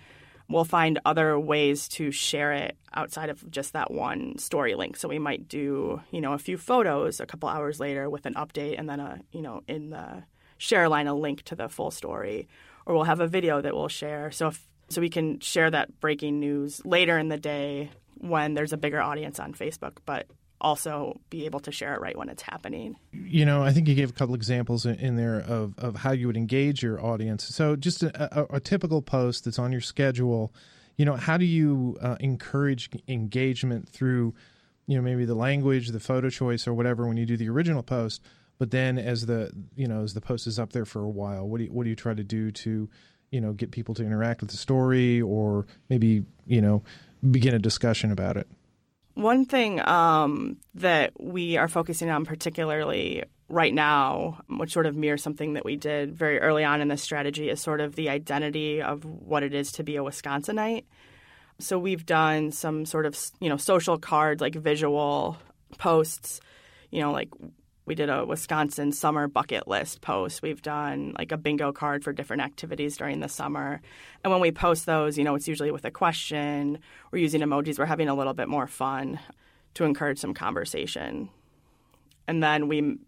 we'll 0.49 0.65
find 0.65 0.99
other 1.05 1.39
ways 1.39 1.89
to 1.89 2.11
share 2.11 2.53
it 2.53 2.77
outside 2.95 3.31
of 3.31 3.49
just 3.51 3.73
that 3.73 3.91
one 3.91 4.39
story 4.39 4.75
link. 4.75 4.97
So 4.97 5.09
we 5.09 5.19
might 5.19 5.49
do, 5.49 6.01
you 6.11 6.21
know, 6.21 6.33
a 6.33 6.39
few 6.39 6.57
photos 6.57 7.21
a 7.21 7.27
couple 7.27 7.49
hours 7.49 7.81
later 7.81 8.11
with 8.11 8.27
an 8.27 8.35
update 8.35 8.79
and 8.79 8.89
then 8.89 9.01
a, 9.01 9.21
you 9.33 9.43
know, 9.43 9.63
in 9.69 9.91
the 9.91 10.25
share 10.59 10.89
line 10.89 11.07
a 11.07 11.15
link 11.15 11.43
to 11.45 11.55
the 11.55 11.69
full 11.69 11.91
story 11.91 12.49
or 12.89 12.95
we'll 12.95 13.05
have 13.05 13.21
a 13.21 13.29
video 13.29 13.61
that 13.61 13.75
we'll 13.75 13.89
share. 13.89 14.33
So 14.33 14.49
if, 14.49 14.67
so 14.89 15.03
we 15.03 15.11
can 15.11 15.39
share 15.41 15.71
that 15.71 16.01
breaking 16.01 16.41
news 16.41 16.85
later 16.85 17.19
in 17.19 17.29
the 17.29 17.37
day 17.37 17.91
when 18.17 18.55
there's 18.55 18.73
a 18.73 18.79
bigger 18.79 19.01
audience 19.01 19.39
on 19.39 19.53
Facebook, 19.53 19.99
but 20.07 20.27
also 20.61 21.21
be 21.31 21.45
able 21.45 21.61
to 21.61 21.71
share 21.71 21.95
it 21.95 22.01
right 22.01 22.17
when 22.17 22.31
it's 22.31 22.43
happening. 22.43 22.97
You 23.13 23.45
know, 23.45 23.63
I 23.63 23.73
think 23.73 23.87
you 23.87 23.95
gave 23.95 24.11
a 24.11 24.15
couple 24.15 24.35
examples 24.35 24.87
in, 24.87 25.17
there 25.17 25.41
of, 25.41 25.79
of 25.79 25.97
how 25.97 26.13
you 26.13 26.27
would 26.27 26.37
engage 26.37 26.83
your 26.83 27.05
audience. 27.05 27.45
So 27.45 27.77
just 27.77 28.03
a, 28.03 28.41
a, 28.41 28.57
a 28.57 28.61
typical 28.61 29.03
post 29.03 29.45
that's 29.45 29.59
on 29.59 29.71
your 29.71 29.83
schedule, 29.83 30.53
you 30.97 31.05
know, 31.05 31.15
how 31.15 31.37
do 31.37 31.45
you 31.45 31.97
uh, 32.01 32.17
encourage 32.19 32.91
engagement 33.07 33.89
through, 33.89 34.35
you 34.87 34.97
know, 34.97 35.03
maybe 35.03 35.27
the 35.27 35.35
language, 35.35 35.89
the 35.89 36.01
photo 36.01 36.31
choice, 36.31 36.67
or 36.67 36.75
whatever 36.75 37.07
when 37.07 37.19
you 37.19 37.27
do 37.27 37.37
the 37.37 37.51
original 37.51 37.83
post? 37.83 38.23
But 38.59 38.73
then 38.73 38.99
as 38.99 39.27
the 39.27 39.53
you 39.77 39.87
know 39.87 40.03
as 40.03 40.15
the 40.15 40.21
post 40.21 40.47
is 40.47 40.59
up 40.59 40.73
there 40.73 40.85
for 40.85 41.03
a 41.03 41.09
while, 41.09 41.49
what 41.49 41.59
do 41.59 41.65
you, 41.65 41.71
what 41.71 41.85
do 41.85 41.91
you 41.91 41.97
try 41.97 42.15
to 42.15 42.25
do 42.25 42.51
to 42.51 42.89
you 43.31 43.41
know 43.41 43.53
get 43.53 43.71
people 43.71 43.95
to 43.95 44.05
interact 44.05 44.41
with 44.41 44.51
the 44.51 44.57
story 44.57 45.21
or 45.21 45.67
maybe 45.89 46.25
you 46.47 46.61
know 46.61 46.83
begin 47.31 47.55
a 47.55 47.59
discussion 47.59 48.11
about 48.11 48.37
it? 48.37 48.49
One 49.15 49.47
thing 49.47 49.81
um, 49.81 50.59
that 50.75 51.13
we 51.21 51.57
are 51.57 51.69
focusing 51.69 52.11
on 52.11 52.25
particularly 52.25 53.25
right 53.49 53.75
now, 53.75 54.41
which 54.49 54.73
sort 54.73 54.87
of 54.87 54.95
mirrors 54.95 55.23
something 55.23 55.55
that 55.55 55.65
we 55.65 55.77
did 55.77 56.15
very 56.15 56.39
early 56.39 56.65
on 56.65 56.81
in 56.81 56.89
this 56.89 57.03
strategy, 57.03 57.49
is 57.49 57.61
sort 57.61 57.81
of 57.81 57.97
the 57.97 58.11
identity 58.11 58.83
of 58.83 59.05
what 59.05 59.43
it 59.43 59.55
is 59.55 59.73
to 59.73 59.83
be 59.83 59.97
a 59.97 60.03
Wisconsinite. 60.03 60.85
So 61.59 61.79
we've 61.79 62.07
done 62.07 62.53
some 62.53 62.85
sort 62.87 63.07
of 63.07 63.19
you 63.41 63.49
know 63.49 63.57
social 63.57 63.99
cards, 63.99 64.41
like 64.41 64.55
visual 64.55 65.37
posts, 65.79 66.41
you 66.91 67.01
know, 67.01 67.13
like 67.13 67.29
we 67.89 67.95
did 67.95 68.11
a 68.11 68.25
Wisconsin 68.25 68.93
summer 68.93 69.27
bucket 69.27 69.67
list 69.67 70.03
post. 70.03 70.43
We've 70.43 70.61
done 70.61 71.15
like 71.19 71.33
a 71.33 71.39
bingo 71.39 71.73
card 71.73 72.05
for 72.05 72.13
different 72.13 72.43
activities 72.43 72.99
during 72.99 73.21
the 73.21 73.31
summer. 73.31 73.81
And 74.23 74.31
when 74.31 74.43
we 74.43 74.53
post 74.53 74.85
those, 74.85 75.17
you 75.17 75.25
know, 75.25 75.35
it's 75.35 75.49
usually 75.49 75.71
with 75.71 75.87
a 75.87 75.91
question. 75.91 76.81
We're 77.11 77.21
using 77.21 77.41
emojis. 77.41 77.79
We're 77.79 77.87
having 77.87 78.11
a 78.11 78.15
little 78.15 78.35
bit 78.35 78.47
more 78.47 78.67
fun 78.67 79.19
to 79.75 79.85
encourage 79.85 80.19
some 80.19 80.35
conversation. 80.35 81.31
And 82.29 82.43
then 82.43 82.69
we 82.69 82.99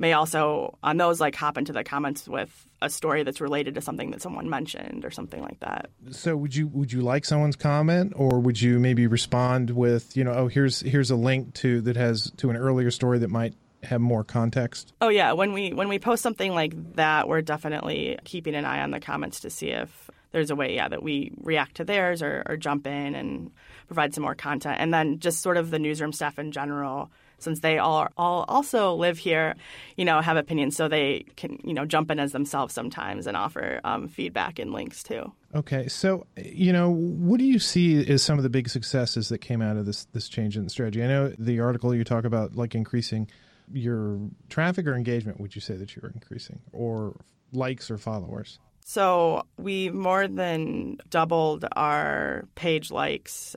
may 0.00 0.14
also 0.14 0.76
on 0.82 0.96
those 0.96 1.20
like 1.20 1.36
hop 1.36 1.56
into 1.56 1.72
the 1.72 1.84
comments 1.84 2.26
with 2.26 2.66
a 2.82 2.90
story 2.90 3.22
that's 3.22 3.40
related 3.40 3.76
to 3.76 3.80
something 3.80 4.10
that 4.10 4.20
someone 4.20 4.50
mentioned 4.50 5.04
or 5.04 5.12
something 5.12 5.42
like 5.42 5.60
that. 5.60 5.90
So 6.10 6.36
would 6.36 6.56
you 6.56 6.66
would 6.68 6.92
you 6.92 7.02
like 7.02 7.24
someone's 7.24 7.56
comment 7.56 8.14
or 8.16 8.40
would 8.40 8.60
you 8.60 8.80
maybe 8.80 9.06
respond 9.06 9.70
with, 9.70 10.16
you 10.16 10.24
know, 10.24 10.32
oh 10.32 10.48
here's 10.48 10.80
here's 10.80 11.12
a 11.12 11.16
link 11.16 11.54
to 11.54 11.80
that 11.82 11.96
has 11.96 12.32
to 12.38 12.50
an 12.50 12.56
earlier 12.56 12.90
story 12.90 13.20
that 13.20 13.30
might 13.30 13.54
have 13.82 14.00
more 14.00 14.24
context? 14.24 14.92
Oh 15.00 15.08
yeah, 15.08 15.32
when 15.32 15.52
we 15.52 15.72
when 15.72 15.88
we 15.88 15.98
post 15.98 16.22
something 16.22 16.52
like 16.52 16.94
that, 16.94 17.28
we're 17.28 17.42
definitely 17.42 18.18
keeping 18.24 18.54
an 18.54 18.64
eye 18.64 18.80
on 18.80 18.90
the 18.90 19.00
comments 19.00 19.40
to 19.40 19.50
see 19.50 19.68
if 19.68 20.10
there's 20.32 20.50
a 20.50 20.56
way, 20.56 20.74
yeah, 20.74 20.88
that 20.88 21.02
we 21.02 21.32
react 21.40 21.76
to 21.76 21.84
theirs 21.84 22.22
or, 22.22 22.42
or 22.46 22.56
jump 22.56 22.86
in 22.86 23.14
and 23.14 23.50
provide 23.86 24.14
some 24.14 24.22
more 24.22 24.34
content. 24.34 24.76
And 24.78 24.92
then 24.92 25.18
just 25.20 25.40
sort 25.40 25.56
of 25.56 25.70
the 25.70 25.78
newsroom 25.78 26.12
staff 26.12 26.38
in 26.38 26.52
general 26.52 27.10
since 27.38 27.60
they 27.60 27.78
all 27.78 28.08
all 28.16 28.44
also 28.48 28.94
live 28.94 29.18
here, 29.18 29.54
you 29.96 30.04
know, 30.04 30.20
have 30.20 30.36
opinions, 30.36 30.76
so 30.76 30.88
they 30.88 31.24
can 31.36 31.58
you 31.64 31.72
know 31.72 31.86
jump 31.86 32.10
in 32.10 32.18
as 32.18 32.32
themselves 32.32 32.74
sometimes 32.74 33.26
and 33.26 33.36
offer 33.36 33.80
um, 33.84 34.08
feedback 34.08 34.58
and 34.58 34.72
links 34.72 35.02
too. 35.02 35.32
Okay, 35.54 35.88
so 35.88 36.26
you 36.36 36.72
know, 36.72 36.90
what 36.90 37.38
do 37.38 37.44
you 37.44 37.58
see 37.58 38.06
as 38.08 38.22
some 38.22 38.38
of 38.38 38.42
the 38.42 38.50
big 38.50 38.68
successes 38.68 39.28
that 39.28 39.38
came 39.38 39.62
out 39.62 39.76
of 39.76 39.86
this 39.86 40.06
this 40.06 40.28
change 40.28 40.56
in 40.56 40.68
strategy? 40.68 41.02
I 41.02 41.06
know 41.06 41.32
the 41.38 41.60
article 41.60 41.94
you 41.94 42.04
talk 42.04 42.24
about 42.24 42.56
like 42.56 42.74
increasing 42.74 43.28
your 43.72 44.18
traffic 44.48 44.86
or 44.86 44.94
engagement. 44.94 45.40
Would 45.40 45.54
you 45.54 45.60
say 45.60 45.76
that 45.76 45.94
you're 45.94 46.10
increasing 46.10 46.60
or 46.72 47.16
likes 47.52 47.90
or 47.90 47.98
followers? 47.98 48.58
So 48.84 49.42
we 49.58 49.90
more 49.90 50.26
than 50.26 50.96
doubled 51.10 51.66
our 51.72 52.44
page 52.54 52.90
likes 52.90 53.54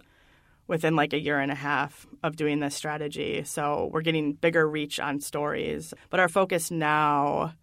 within 0.67 0.95
like 0.95 1.13
a 1.13 1.19
year 1.19 1.39
and 1.39 1.51
a 1.51 1.55
half 1.55 2.05
of 2.23 2.35
doing 2.35 2.59
this 2.59 2.75
strategy. 2.75 3.43
So 3.43 3.89
we're 3.91 4.01
getting 4.01 4.33
bigger 4.33 4.67
reach 4.67 4.99
on 4.99 5.19
stories. 5.19 5.93
But 6.09 6.19
our 6.19 6.29
focus 6.29 6.71
now, 6.71 7.53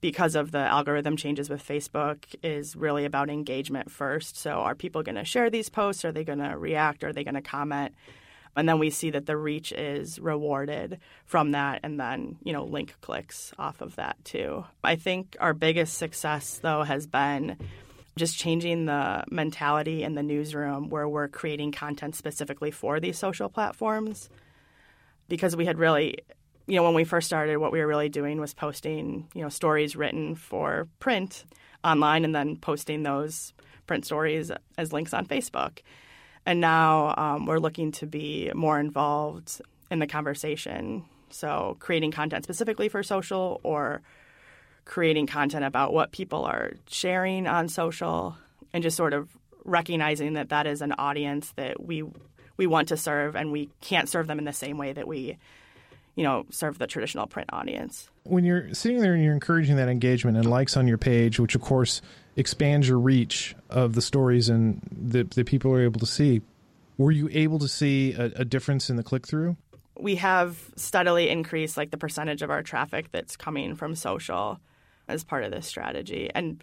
because 0.00 0.34
of 0.34 0.50
the 0.50 0.58
algorithm 0.58 1.16
changes 1.16 1.48
with 1.48 1.66
Facebook, 1.66 2.24
is 2.42 2.76
really 2.76 3.04
about 3.04 3.30
engagement 3.30 3.90
first. 3.90 4.36
So 4.36 4.50
are 4.52 4.74
people 4.74 5.02
going 5.02 5.16
to 5.16 5.24
share 5.24 5.50
these 5.50 5.68
posts? 5.68 6.04
Are 6.04 6.12
they 6.12 6.24
going 6.24 6.38
to 6.38 6.56
react? 6.56 7.04
Are 7.04 7.12
they 7.12 7.24
going 7.24 7.34
to 7.34 7.42
comment? 7.42 7.94
And 8.56 8.68
then 8.68 8.78
we 8.78 8.90
see 8.90 9.10
that 9.10 9.26
the 9.26 9.36
reach 9.36 9.72
is 9.72 10.18
rewarded 10.18 10.98
from 11.24 11.52
that, 11.52 11.80
and 11.82 11.98
then, 11.98 12.36
you 12.44 12.52
know, 12.52 12.64
link 12.64 12.94
clicks 13.00 13.52
off 13.58 13.80
of 13.80 13.96
that 13.96 14.22
too. 14.24 14.64
I 14.84 14.96
think 14.96 15.36
our 15.40 15.54
biggest 15.54 15.96
success, 15.96 16.58
though, 16.62 16.82
has 16.82 17.06
been 17.06 17.56
just 18.16 18.38
changing 18.38 18.84
the 18.84 19.24
mentality 19.30 20.02
in 20.02 20.14
the 20.14 20.22
newsroom 20.22 20.88
where 20.90 21.08
we're 21.08 21.28
creating 21.28 21.72
content 21.72 22.14
specifically 22.14 22.70
for 22.70 23.00
these 23.00 23.18
social 23.18 23.48
platforms 23.48 24.28
because 25.28 25.56
we 25.56 25.64
had 25.64 25.78
really 25.78 26.18
you 26.66 26.76
know 26.76 26.82
when 26.82 26.94
we 26.94 27.04
first 27.04 27.26
started 27.26 27.56
what 27.56 27.72
we 27.72 27.80
were 27.80 27.86
really 27.86 28.08
doing 28.08 28.40
was 28.40 28.54
posting 28.54 29.28
you 29.34 29.42
know 29.42 29.48
stories 29.48 29.96
written 29.96 30.34
for 30.34 30.88
print 31.00 31.44
online 31.82 32.24
and 32.24 32.34
then 32.34 32.56
posting 32.56 33.02
those 33.02 33.52
print 33.86 34.04
stories 34.04 34.50
as 34.76 34.92
links 34.92 35.14
on 35.14 35.26
facebook 35.26 35.78
and 36.46 36.60
now 36.60 37.14
um, 37.16 37.46
we're 37.46 37.58
looking 37.58 37.92
to 37.92 38.06
be 38.06 38.50
more 38.54 38.78
involved 38.80 39.60
in 39.90 39.98
the 39.98 40.06
conversation. 40.06 41.04
So 41.30 41.76
creating 41.78 42.10
content 42.10 42.44
specifically 42.44 42.88
for 42.88 43.02
social 43.02 43.60
or 43.62 44.02
creating 44.84 45.26
content 45.26 45.64
about 45.64 45.92
what 45.92 46.12
people 46.12 46.44
are 46.44 46.72
sharing 46.88 47.46
on 47.46 47.68
social 47.68 48.36
and 48.72 48.82
just 48.82 48.96
sort 48.96 49.12
of 49.12 49.28
recognizing 49.64 50.32
that 50.32 50.48
that 50.48 50.66
is 50.66 50.82
an 50.82 50.92
audience 50.92 51.52
that 51.56 51.80
we 51.80 52.04
we 52.56 52.66
want 52.66 52.88
to 52.88 52.96
serve 52.96 53.36
and 53.36 53.52
we 53.52 53.70
can't 53.80 54.08
serve 54.08 54.26
them 54.26 54.38
in 54.38 54.44
the 54.44 54.52
same 54.52 54.76
way 54.76 54.92
that 54.92 55.06
we 55.06 55.38
you 56.16 56.24
know 56.24 56.44
serve 56.50 56.78
the 56.78 56.86
traditional 56.86 57.26
print 57.26 57.48
audience. 57.52 58.10
When 58.24 58.44
you're 58.44 58.74
sitting 58.74 59.00
there 59.00 59.14
and 59.14 59.22
you're 59.22 59.32
encouraging 59.32 59.76
that 59.76 59.88
engagement 59.88 60.36
and 60.36 60.50
likes 60.50 60.76
on 60.76 60.88
your 60.88 60.98
page 60.98 61.38
which 61.38 61.54
of 61.54 61.60
course 61.60 62.02
expands 62.36 62.88
your 62.88 62.98
reach 62.98 63.54
of 63.70 63.94
the 63.94 64.02
stories 64.02 64.48
and 64.48 64.80
that 64.90 65.32
the 65.32 65.44
people 65.44 65.72
are 65.72 65.82
able 65.82 66.00
to 66.00 66.06
see 66.06 66.40
were 66.98 67.10
you 67.10 67.28
able 67.32 67.58
to 67.58 67.68
see 67.68 68.12
a, 68.14 68.24
a 68.36 68.44
difference 68.44 68.88
in 68.88 68.96
the 68.96 69.02
click-through 69.02 69.56
we 69.98 70.16
have 70.16 70.70
steadily 70.76 71.28
increased 71.28 71.76
like 71.76 71.90
the 71.90 71.96
percentage 71.96 72.42
of 72.42 72.50
our 72.50 72.62
traffic 72.62 73.10
that's 73.12 73.36
coming 73.36 73.74
from 73.74 73.94
social 73.94 74.60
as 75.08 75.24
part 75.24 75.44
of 75.44 75.50
this 75.50 75.66
strategy. 75.66 76.30
And 76.34 76.62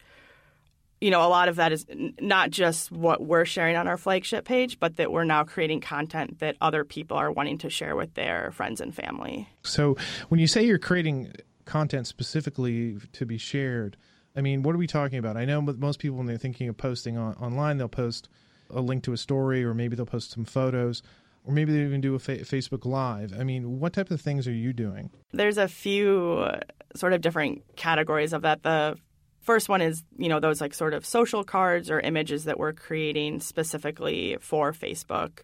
you 1.01 1.11
know, 1.11 1.25
a 1.25 1.29
lot 1.29 1.47
of 1.47 1.55
that 1.55 1.71
is 1.71 1.85
not 2.19 2.49
just 2.49 2.91
what 2.91 3.21
we're 3.21 3.45
sharing 3.45 3.77
on 3.77 3.87
our 3.87 3.95
flagship 3.95 4.43
page, 4.43 4.81
but 4.81 4.97
that 4.97 5.13
we're 5.13 5.23
now 5.23 5.45
creating 5.45 5.79
content 5.79 6.39
that 6.39 6.57
other 6.59 6.83
people 6.83 7.15
are 7.15 7.31
wanting 7.31 7.57
to 7.59 7.69
share 7.69 7.95
with 7.95 8.13
their 8.15 8.51
friends 8.51 8.81
and 8.81 8.93
family. 8.93 9.47
So, 9.63 9.95
when 10.27 10.41
you 10.41 10.47
say 10.47 10.65
you're 10.65 10.77
creating 10.77 11.31
content 11.63 12.05
specifically 12.05 12.97
to 13.13 13.25
be 13.25 13.37
shared, 13.37 13.95
I 14.35 14.41
mean, 14.41 14.63
what 14.63 14.75
are 14.75 14.77
we 14.77 14.87
talking 14.87 15.19
about? 15.19 15.37
I 15.37 15.45
know 15.45 15.61
most 15.61 15.99
people, 15.99 16.17
when 16.17 16.27
they're 16.27 16.37
thinking 16.37 16.69
of 16.69 16.77
posting 16.77 17.17
on, 17.17 17.33
online, 17.35 17.77
they'll 17.77 17.87
post 17.87 18.29
a 18.69 18.81
link 18.81 19.03
to 19.03 19.13
a 19.13 19.17
story, 19.17 19.63
or 19.63 19.73
maybe 19.73 19.95
they'll 19.95 20.05
post 20.05 20.31
some 20.31 20.45
photos 20.45 21.01
or 21.45 21.53
maybe 21.53 21.73
they 21.73 21.83
even 21.83 22.01
do 22.01 22.15
a 22.15 22.19
fa- 22.19 22.39
Facebook 22.39 22.85
Live. 22.85 23.33
I 23.37 23.43
mean, 23.43 23.79
what 23.79 23.93
type 23.93 24.11
of 24.11 24.21
things 24.21 24.47
are 24.47 24.53
you 24.53 24.73
doing? 24.73 25.09
There's 25.31 25.57
a 25.57 25.67
few 25.67 26.39
uh, 26.39 26.59
sort 26.95 27.13
of 27.13 27.21
different 27.21 27.63
categories 27.75 28.33
of 28.33 28.43
that. 28.43 28.63
The 28.63 28.97
first 29.41 29.69
one 29.69 29.81
is, 29.81 30.03
you 30.17 30.29
know, 30.29 30.39
those 30.39 30.61
like 30.61 30.73
sort 30.73 30.93
of 30.93 31.05
social 31.05 31.43
cards 31.43 31.89
or 31.89 31.99
images 31.99 32.45
that 32.45 32.59
we're 32.59 32.73
creating 32.73 33.39
specifically 33.39 34.37
for 34.41 34.73
Facebook 34.73 35.39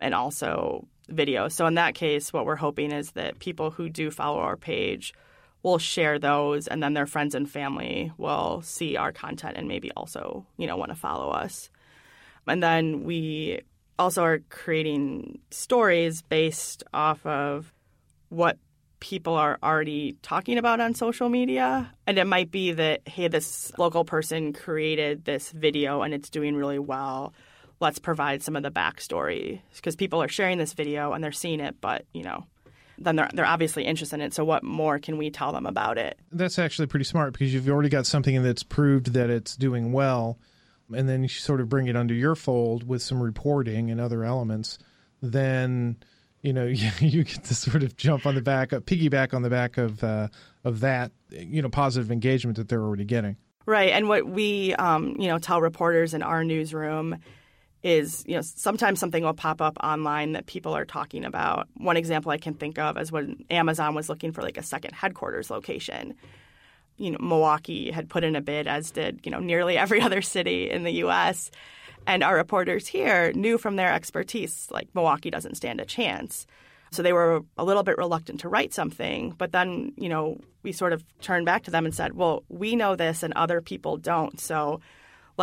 and 0.00 0.14
also 0.14 0.86
video. 1.08 1.48
So 1.48 1.66
in 1.66 1.74
that 1.74 1.94
case, 1.94 2.32
what 2.32 2.46
we're 2.46 2.56
hoping 2.56 2.92
is 2.92 3.12
that 3.12 3.38
people 3.38 3.70
who 3.70 3.88
do 3.88 4.10
follow 4.10 4.38
our 4.38 4.56
page 4.56 5.12
will 5.62 5.78
share 5.78 6.18
those 6.18 6.66
and 6.66 6.82
then 6.82 6.94
their 6.94 7.06
friends 7.06 7.34
and 7.34 7.48
family 7.48 8.12
will 8.18 8.62
see 8.62 8.96
our 8.96 9.12
content 9.12 9.56
and 9.56 9.68
maybe 9.68 9.90
also, 9.96 10.44
you 10.56 10.66
know, 10.66 10.76
want 10.76 10.90
to 10.90 10.96
follow 10.96 11.30
us. 11.30 11.70
And 12.46 12.62
then 12.62 13.04
we 13.04 13.60
also 13.98 14.22
are 14.24 14.40
creating 14.48 15.38
stories 15.50 16.22
based 16.22 16.82
off 16.92 17.24
of 17.24 17.72
what 18.28 18.58
people 18.98 19.34
are 19.34 19.58
already 19.62 20.16
talking 20.22 20.58
about 20.58 20.80
on 20.80 20.94
social 20.94 21.28
media. 21.28 21.92
And 22.06 22.18
it 22.18 22.26
might 22.26 22.50
be 22.50 22.72
that, 22.72 23.00
hey, 23.06 23.28
this 23.28 23.72
local 23.76 24.04
person 24.04 24.52
created 24.52 25.24
this 25.24 25.50
video 25.50 26.02
and 26.02 26.14
it's 26.14 26.30
doing 26.30 26.54
really 26.54 26.78
well. 26.78 27.34
Let's 27.80 27.98
provide 27.98 28.42
some 28.42 28.54
of 28.54 28.62
the 28.62 28.70
backstory 28.70 29.60
because 29.74 29.96
people 29.96 30.22
are 30.22 30.28
sharing 30.28 30.58
this 30.58 30.72
video 30.72 31.12
and 31.12 31.22
they're 31.22 31.32
seeing 31.32 31.58
it, 31.58 31.76
but, 31.80 32.04
you 32.12 32.22
know, 32.22 32.46
then 33.04 33.16
they're, 33.16 33.30
they're 33.34 33.46
obviously 33.46 33.84
interested 33.84 34.16
in 34.16 34.22
it. 34.22 34.34
So, 34.34 34.44
what 34.44 34.62
more 34.62 34.98
can 34.98 35.16
we 35.18 35.30
tell 35.30 35.52
them 35.52 35.66
about 35.66 35.98
it? 35.98 36.18
That's 36.30 36.58
actually 36.58 36.86
pretty 36.86 37.04
smart 37.04 37.32
because 37.32 37.52
you've 37.52 37.68
already 37.68 37.88
got 37.88 38.06
something 38.06 38.42
that's 38.42 38.62
proved 38.62 39.12
that 39.14 39.30
it's 39.30 39.56
doing 39.56 39.92
well 39.92 40.38
and 40.94 41.08
then 41.08 41.22
you 41.22 41.28
sort 41.28 41.60
of 41.60 41.68
bring 41.68 41.86
it 41.86 41.96
under 41.96 42.14
your 42.14 42.34
fold 42.34 42.86
with 42.86 43.02
some 43.02 43.22
reporting 43.22 43.90
and 43.90 44.00
other 44.00 44.24
elements, 44.24 44.78
then 45.20 45.96
you 46.42 46.52
know 46.52 46.64
you, 46.64 46.90
you 47.00 47.24
get 47.24 47.44
to 47.44 47.54
sort 47.54 47.82
of 47.82 47.96
jump 47.96 48.26
on 48.26 48.34
the 48.34 48.42
back, 48.42 48.72
of, 48.72 48.84
piggyback 48.84 49.34
on 49.34 49.42
the 49.42 49.50
back 49.50 49.78
of 49.78 50.02
uh, 50.04 50.28
of 50.64 50.80
that 50.80 51.12
you 51.30 51.62
know 51.62 51.68
positive 51.68 52.10
engagement 52.10 52.56
that 52.56 52.68
they're 52.68 52.82
already 52.82 53.04
getting. 53.04 53.36
Right, 53.64 53.90
and 53.90 54.08
what 54.08 54.26
we 54.26 54.74
um, 54.74 55.16
you 55.18 55.28
know 55.28 55.38
tell 55.38 55.60
reporters 55.60 56.14
in 56.14 56.22
our 56.22 56.44
newsroom 56.44 57.16
is 57.82 58.22
you 58.26 58.36
know 58.36 58.42
sometimes 58.42 59.00
something 59.00 59.24
will 59.24 59.34
pop 59.34 59.60
up 59.60 59.76
online 59.82 60.32
that 60.32 60.46
people 60.46 60.76
are 60.76 60.84
talking 60.84 61.24
about. 61.24 61.68
One 61.76 61.96
example 61.96 62.30
I 62.30 62.38
can 62.38 62.54
think 62.54 62.78
of 62.78 62.96
is 62.96 63.10
when 63.10 63.44
Amazon 63.50 63.94
was 63.94 64.08
looking 64.08 64.32
for 64.32 64.42
like 64.42 64.56
a 64.56 64.62
second 64.62 64.94
headquarters 64.94 65.50
location 65.50 66.14
you 66.96 67.10
know, 67.10 67.18
Milwaukee 67.20 67.90
had 67.90 68.08
put 68.08 68.24
in 68.24 68.36
a 68.36 68.40
bid, 68.40 68.66
as 68.66 68.90
did 68.90 69.20
you 69.24 69.30
know 69.30 69.40
nearly 69.40 69.76
every 69.76 70.00
other 70.06 70.22
city 70.22 70.70
in 70.70 70.84
the 70.84 70.92
U.S. 71.04 71.50
And 72.06 72.22
our 72.22 72.34
reporters 72.34 72.86
here 72.86 73.32
knew 73.32 73.58
from 73.58 73.76
their 73.76 73.92
expertise, 73.92 74.68
like 74.70 74.88
Milwaukee 74.94 75.30
doesn't 75.30 75.56
stand 75.56 75.80
a 75.80 75.84
chance. 75.84 76.46
So 76.90 77.02
they 77.02 77.12
were 77.12 77.42
a 77.56 77.64
little 77.64 77.84
bit 77.84 77.96
reluctant 77.96 78.40
to 78.40 78.48
write 78.48 78.74
something. 78.74 79.34
But 79.38 79.52
then, 79.52 79.92
you 79.96 80.08
know, 80.08 80.40
we 80.62 80.72
sort 80.72 80.92
of 80.92 81.04
turned 81.20 81.46
back 81.46 81.62
to 81.62 81.70
them 81.70 81.86
and 81.86 81.94
said, 81.94 82.14
well, 82.14 82.42
we 82.48 82.76
know 82.76 82.96
this 82.96 83.22
and 83.22 83.32
other 83.34 83.62
people 83.62 83.96
don't. 83.96 84.38
So 84.38 84.80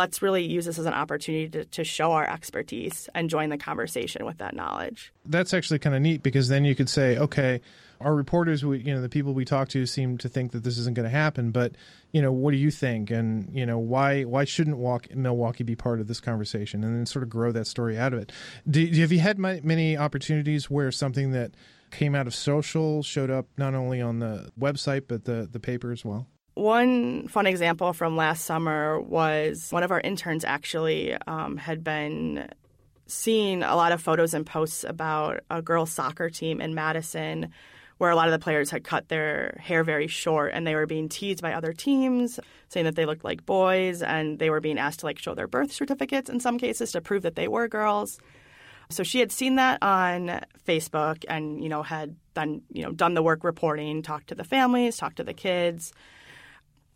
let's 0.00 0.22
really 0.22 0.42
use 0.42 0.64
this 0.64 0.78
as 0.78 0.86
an 0.86 0.94
opportunity 0.94 1.46
to, 1.50 1.64
to 1.66 1.84
show 1.84 2.12
our 2.12 2.26
expertise 2.26 3.06
and 3.14 3.28
join 3.28 3.50
the 3.50 3.58
conversation 3.58 4.24
with 4.24 4.38
that 4.38 4.56
knowledge. 4.56 5.12
That's 5.26 5.52
actually 5.52 5.78
kind 5.78 5.94
of 5.94 6.00
neat 6.00 6.22
because 6.22 6.48
then 6.48 6.64
you 6.64 6.74
could 6.74 6.88
say, 6.88 7.18
okay, 7.18 7.60
our 8.00 8.14
reporters, 8.14 8.64
we, 8.64 8.78
you 8.78 8.94
know, 8.94 9.02
the 9.02 9.10
people 9.10 9.34
we 9.34 9.44
talk 9.44 9.68
to 9.68 9.84
seem 9.84 10.16
to 10.16 10.28
think 10.30 10.52
that 10.52 10.64
this 10.64 10.78
isn't 10.78 10.94
going 10.94 11.04
to 11.04 11.10
happen, 11.10 11.50
but 11.50 11.72
you 12.12 12.22
know, 12.22 12.32
what 12.32 12.52
do 12.52 12.56
you 12.56 12.70
think? 12.70 13.10
And 13.10 13.54
you 13.54 13.66
know, 13.66 13.78
why 13.78 14.22
why 14.24 14.44
shouldn't 14.44 14.78
walk, 14.78 15.14
Milwaukee 15.14 15.64
be 15.64 15.76
part 15.76 16.00
of 16.00 16.08
this 16.08 16.18
conversation? 16.18 16.82
And 16.82 16.96
then 16.96 17.04
sort 17.04 17.22
of 17.22 17.28
grow 17.28 17.52
that 17.52 17.66
story 17.66 17.98
out 17.98 18.14
of 18.14 18.20
it. 18.20 18.32
Do, 18.68 18.84
have 18.86 19.12
you 19.12 19.20
had 19.20 19.38
many 19.38 19.98
opportunities 19.98 20.70
where 20.70 20.90
something 20.90 21.32
that 21.32 21.52
came 21.90 22.14
out 22.14 22.26
of 22.26 22.34
social 22.34 23.02
showed 23.02 23.30
up 23.30 23.46
not 23.58 23.74
only 23.74 24.00
on 24.00 24.20
the 24.20 24.50
website 24.58 25.02
but 25.08 25.26
the 25.26 25.46
the 25.52 25.60
paper 25.60 25.92
as 25.92 26.02
well? 26.06 26.26
One 26.54 27.28
fun 27.28 27.46
example 27.46 27.92
from 27.92 28.16
last 28.16 28.44
summer 28.44 29.00
was 29.00 29.68
one 29.70 29.82
of 29.82 29.90
our 29.90 30.00
interns 30.00 30.44
actually 30.44 31.16
um, 31.26 31.56
had 31.56 31.82
been 31.84 32.48
seeing 33.06 33.62
a 33.62 33.76
lot 33.76 33.92
of 33.92 34.02
photos 34.02 34.34
and 34.34 34.46
posts 34.46 34.84
about 34.84 35.40
a 35.50 35.62
girls' 35.62 35.92
soccer 35.92 36.30
team 36.30 36.60
in 36.60 36.74
Madison 36.74 37.50
where 37.98 38.10
a 38.10 38.16
lot 38.16 38.28
of 38.28 38.32
the 38.32 38.38
players 38.38 38.70
had 38.70 38.82
cut 38.82 39.08
their 39.08 39.58
hair 39.60 39.84
very 39.84 40.06
short 40.06 40.52
and 40.54 40.66
they 40.66 40.74
were 40.74 40.86
being 40.86 41.06
teased 41.06 41.42
by 41.42 41.52
other 41.52 41.74
teams, 41.74 42.40
saying 42.70 42.84
that 42.84 42.96
they 42.96 43.04
looked 43.04 43.24
like 43.24 43.44
boys, 43.44 44.00
and 44.00 44.38
they 44.38 44.48
were 44.48 44.60
being 44.60 44.78
asked 44.78 45.00
to 45.00 45.06
like 45.06 45.18
show 45.18 45.34
their 45.34 45.46
birth 45.46 45.70
certificates 45.70 46.30
in 46.30 46.40
some 46.40 46.56
cases 46.56 46.92
to 46.92 47.02
prove 47.02 47.24
that 47.24 47.34
they 47.34 47.46
were 47.46 47.68
girls. 47.68 48.18
So 48.88 49.02
she 49.02 49.20
had 49.20 49.30
seen 49.30 49.56
that 49.56 49.82
on 49.82 50.40
Facebook 50.66 51.26
and, 51.28 51.62
you 51.62 51.68
know, 51.68 51.82
had 51.82 52.16
done, 52.32 52.62
you 52.72 52.84
know, 52.84 52.90
done 52.90 53.12
the 53.12 53.22
work 53.22 53.44
reporting, 53.44 54.00
talked 54.00 54.28
to 54.28 54.34
the 54.34 54.44
families, 54.44 54.96
talked 54.96 55.16
to 55.16 55.24
the 55.24 55.34
kids, 55.34 55.92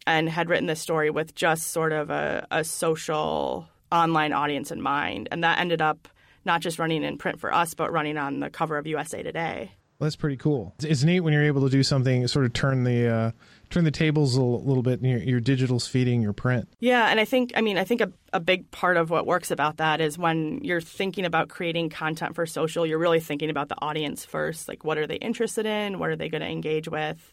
and 0.06 0.28
had 0.28 0.48
written 0.48 0.66
this 0.66 0.80
story 0.80 1.10
with 1.10 1.34
just 1.34 1.68
sort 1.68 1.92
of 1.92 2.10
a, 2.10 2.46
a 2.50 2.64
social 2.64 3.68
online 3.90 4.32
audience 4.32 4.70
in 4.70 4.80
mind. 4.80 5.28
And 5.30 5.44
that 5.44 5.58
ended 5.58 5.80
up 5.80 6.08
not 6.44 6.60
just 6.60 6.78
running 6.78 7.02
in 7.02 7.16
print 7.16 7.40
for 7.40 7.52
us, 7.52 7.74
but 7.74 7.92
running 7.92 8.18
on 8.18 8.40
the 8.40 8.50
cover 8.50 8.76
of 8.76 8.86
USA 8.86 9.22
Today. 9.22 9.72
Well, 9.98 10.06
that's 10.06 10.16
pretty 10.16 10.36
cool. 10.36 10.74
It's 10.82 11.04
neat 11.04 11.20
when 11.20 11.32
you're 11.32 11.44
able 11.44 11.62
to 11.62 11.70
do 11.70 11.84
something, 11.84 12.26
sort 12.26 12.46
of 12.46 12.52
turn 12.52 12.82
the 12.82 13.08
uh, 13.08 13.30
turn 13.70 13.84
the 13.84 13.92
tables 13.92 14.36
a 14.36 14.42
little 14.42 14.82
bit, 14.82 15.00
and 15.00 15.08
your, 15.08 15.20
your 15.20 15.40
digital's 15.40 15.86
feeding 15.86 16.20
your 16.20 16.32
print. 16.32 16.68
Yeah, 16.80 17.06
and 17.06 17.20
I 17.20 17.24
think, 17.24 17.52
I 17.56 17.60
mean, 17.60 17.78
I 17.78 17.84
think 17.84 18.00
a, 18.00 18.10
a 18.32 18.40
big 18.40 18.70
part 18.72 18.96
of 18.96 19.10
what 19.10 19.24
works 19.24 19.52
about 19.52 19.76
that 19.76 20.00
is 20.00 20.18
when 20.18 20.62
you're 20.62 20.80
thinking 20.80 21.24
about 21.24 21.48
creating 21.48 21.90
content 21.90 22.34
for 22.34 22.44
social, 22.44 22.84
you're 22.84 22.98
really 22.98 23.20
thinking 23.20 23.50
about 23.50 23.68
the 23.68 23.76
audience 23.80 24.24
first. 24.24 24.68
Like, 24.68 24.84
what 24.84 24.98
are 24.98 25.06
they 25.06 25.16
interested 25.16 25.64
in? 25.64 26.00
What 26.00 26.10
are 26.10 26.16
they 26.16 26.28
going 26.28 26.42
to 26.42 26.48
engage 26.48 26.88
with? 26.88 27.32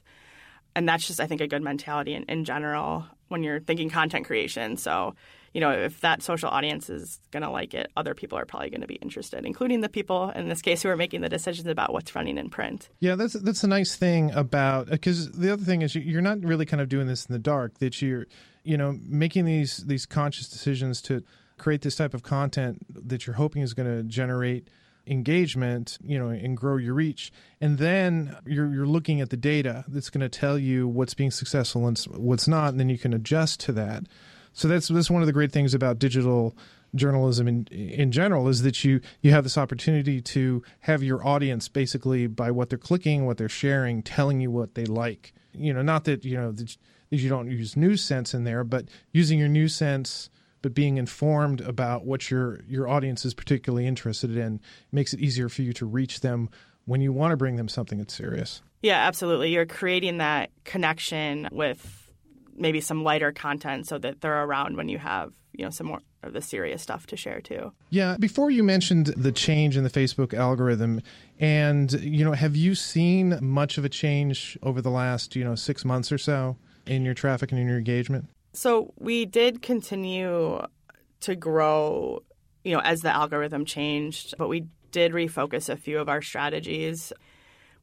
And 0.75 0.87
that's 0.87 1.05
just, 1.05 1.19
I 1.19 1.27
think, 1.27 1.41
a 1.41 1.47
good 1.47 1.61
mentality 1.61 2.13
in, 2.13 2.23
in 2.23 2.45
general 2.45 3.05
when 3.27 3.43
you're 3.43 3.59
thinking 3.59 3.89
content 3.89 4.25
creation. 4.25 4.77
So 4.77 5.15
you 5.53 5.59
know, 5.59 5.71
if 5.71 5.99
that 6.01 6.21
social 6.21 6.49
audience 6.49 6.89
is 6.89 7.19
going 7.31 7.43
to 7.43 7.49
like 7.49 7.73
it, 7.73 7.91
other 7.97 8.13
people 8.13 8.37
are 8.37 8.45
probably 8.45 8.69
going 8.69 8.81
to 8.81 8.87
be 8.87 8.95
interested, 8.95 9.45
including 9.45 9.81
the 9.81 9.89
people 9.89 10.29
in 10.29 10.47
this 10.47 10.61
case 10.61 10.81
who 10.81 10.89
are 10.89 10.95
making 10.95 11.21
the 11.21 11.29
decisions 11.29 11.67
about 11.67 11.91
what's 11.91 12.15
running 12.15 12.37
in 12.37 12.49
print. 12.49 12.89
Yeah, 12.99 13.15
that's 13.15 13.33
that's 13.33 13.63
a 13.63 13.67
nice 13.67 13.95
thing 13.95 14.31
about 14.31 14.87
uh, 14.87 14.91
because 14.91 15.31
the 15.31 15.51
other 15.51 15.63
thing 15.63 15.81
is 15.81 15.93
you're 15.93 16.21
not 16.21 16.41
really 16.41 16.65
kind 16.65 16.81
of 16.81 16.87
doing 16.87 17.07
this 17.07 17.25
in 17.25 17.33
the 17.33 17.39
dark. 17.39 17.79
That 17.79 18.01
you're, 18.01 18.27
you 18.63 18.77
know, 18.77 18.97
making 19.05 19.45
these 19.45 19.77
these 19.77 20.05
conscious 20.05 20.47
decisions 20.47 21.01
to 21.03 21.23
create 21.57 21.81
this 21.81 21.95
type 21.95 22.13
of 22.13 22.23
content 22.23 22.85
that 22.89 23.27
you're 23.27 23.35
hoping 23.35 23.61
is 23.61 23.73
going 23.73 23.89
to 23.89 24.03
generate 24.03 24.69
engagement, 25.11 25.97
you 26.03 26.17
know, 26.17 26.29
and 26.29 26.55
grow 26.55 26.77
your 26.77 26.93
reach. 26.93 27.31
And 27.59 27.77
then 27.77 28.35
you're 28.45 28.73
you're 28.73 28.87
looking 28.87 29.21
at 29.21 29.29
the 29.29 29.37
data 29.37 29.83
that's 29.87 30.09
going 30.09 30.21
to 30.21 30.29
tell 30.29 30.57
you 30.57 30.87
what's 30.87 31.13
being 31.13 31.31
successful 31.31 31.87
and 31.87 31.99
what's 32.15 32.47
not, 32.47 32.69
and 32.69 32.79
then 32.79 32.89
you 32.89 32.97
can 32.97 33.13
adjust 33.13 33.59
to 33.61 33.71
that. 33.73 34.03
So 34.53 34.67
that's 34.67 34.87
that's 34.87 35.11
one 35.11 35.21
of 35.21 35.27
the 35.27 35.33
great 35.33 35.51
things 35.51 35.73
about 35.73 35.99
digital 35.99 36.55
journalism 36.95 37.47
in 37.47 37.67
in 37.67 38.11
general 38.11 38.47
is 38.47 38.63
that 38.63 38.83
you 38.83 39.01
you 39.21 39.31
have 39.31 39.43
this 39.43 39.57
opportunity 39.57 40.21
to 40.21 40.63
have 40.81 41.03
your 41.03 41.25
audience 41.25 41.67
basically 41.67 42.27
by 42.27 42.49
what 42.51 42.69
they're 42.69 42.77
clicking, 42.77 43.25
what 43.25 43.37
they're 43.37 43.49
sharing, 43.49 44.01
telling 44.01 44.39
you 44.39 44.49
what 44.49 44.75
they 44.75 44.85
like. 44.85 45.33
You 45.53 45.73
know, 45.73 45.81
not 45.81 46.05
that 46.05 46.23
you 46.23 46.37
know 46.37 46.51
that 46.53 46.77
you 47.09 47.27
don't 47.27 47.51
use 47.51 47.75
news 47.75 48.01
sense 48.01 48.33
in 48.33 48.45
there, 48.45 48.63
but 48.63 48.85
using 49.11 49.37
your 49.37 49.49
news 49.49 49.75
sense 49.75 50.29
but 50.61 50.73
being 50.73 50.97
informed 50.97 51.61
about 51.61 52.05
what 52.05 52.29
your 52.29 52.59
your 52.67 52.87
audience 52.87 53.25
is 53.25 53.33
particularly 53.33 53.87
interested 53.87 54.35
in 54.35 54.59
makes 54.91 55.13
it 55.13 55.19
easier 55.19 55.49
for 55.49 55.61
you 55.61 55.73
to 55.73 55.85
reach 55.85 56.21
them 56.21 56.49
when 56.85 57.01
you 57.01 57.13
want 57.13 57.31
to 57.31 57.37
bring 57.37 57.55
them 57.55 57.67
something 57.67 57.97
that's 57.97 58.13
serious. 58.13 58.61
Yeah, 58.81 59.05
absolutely. 59.07 59.51
You're 59.51 59.65
creating 59.65 60.17
that 60.17 60.49
connection 60.63 61.47
with 61.51 62.11
maybe 62.55 62.81
some 62.81 63.03
lighter 63.03 63.31
content 63.31 63.87
so 63.87 63.97
that 63.99 64.21
they're 64.21 64.43
around 64.43 64.77
when 64.77 64.89
you 64.89 64.97
have 64.97 65.31
you 65.53 65.65
know 65.65 65.71
some 65.71 65.87
more 65.87 66.01
of 66.23 66.33
the 66.33 66.41
serious 66.41 66.81
stuff 66.81 67.07
to 67.07 67.17
share 67.17 67.41
too. 67.41 67.71
Yeah, 67.89 68.15
before 68.19 68.51
you 68.51 68.63
mentioned 68.63 69.07
the 69.07 69.31
change 69.31 69.75
in 69.75 69.83
the 69.83 69.89
Facebook 69.89 70.33
algorithm 70.33 71.01
and 71.39 71.91
you 71.93 72.23
know 72.23 72.33
have 72.33 72.55
you 72.55 72.75
seen 72.75 73.39
much 73.41 73.77
of 73.77 73.85
a 73.85 73.89
change 73.89 74.57
over 74.61 74.81
the 74.81 74.91
last, 74.91 75.35
you 75.35 75.43
know, 75.43 75.55
6 75.55 75.85
months 75.85 76.11
or 76.11 76.17
so 76.17 76.57
in 76.85 77.05
your 77.05 77.13
traffic 77.13 77.51
and 77.51 77.59
in 77.59 77.67
your 77.67 77.77
engagement? 77.77 78.27
So, 78.53 78.93
we 78.97 79.25
did 79.25 79.61
continue 79.61 80.61
to 81.21 81.35
grow, 81.35 82.23
you 82.63 82.73
know, 82.73 82.81
as 82.81 83.01
the 83.01 83.15
algorithm 83.15 83.65
changed, 83.65 84.35
but 84.37 84.49
we 84.49 84.67
did 84.91 85.13
refocus 85.13 85.69
a 85.69 85.77
few 85.77 85.99
of 85.99 86.09
our 86.09 86.21
strategies. 86.21 87.13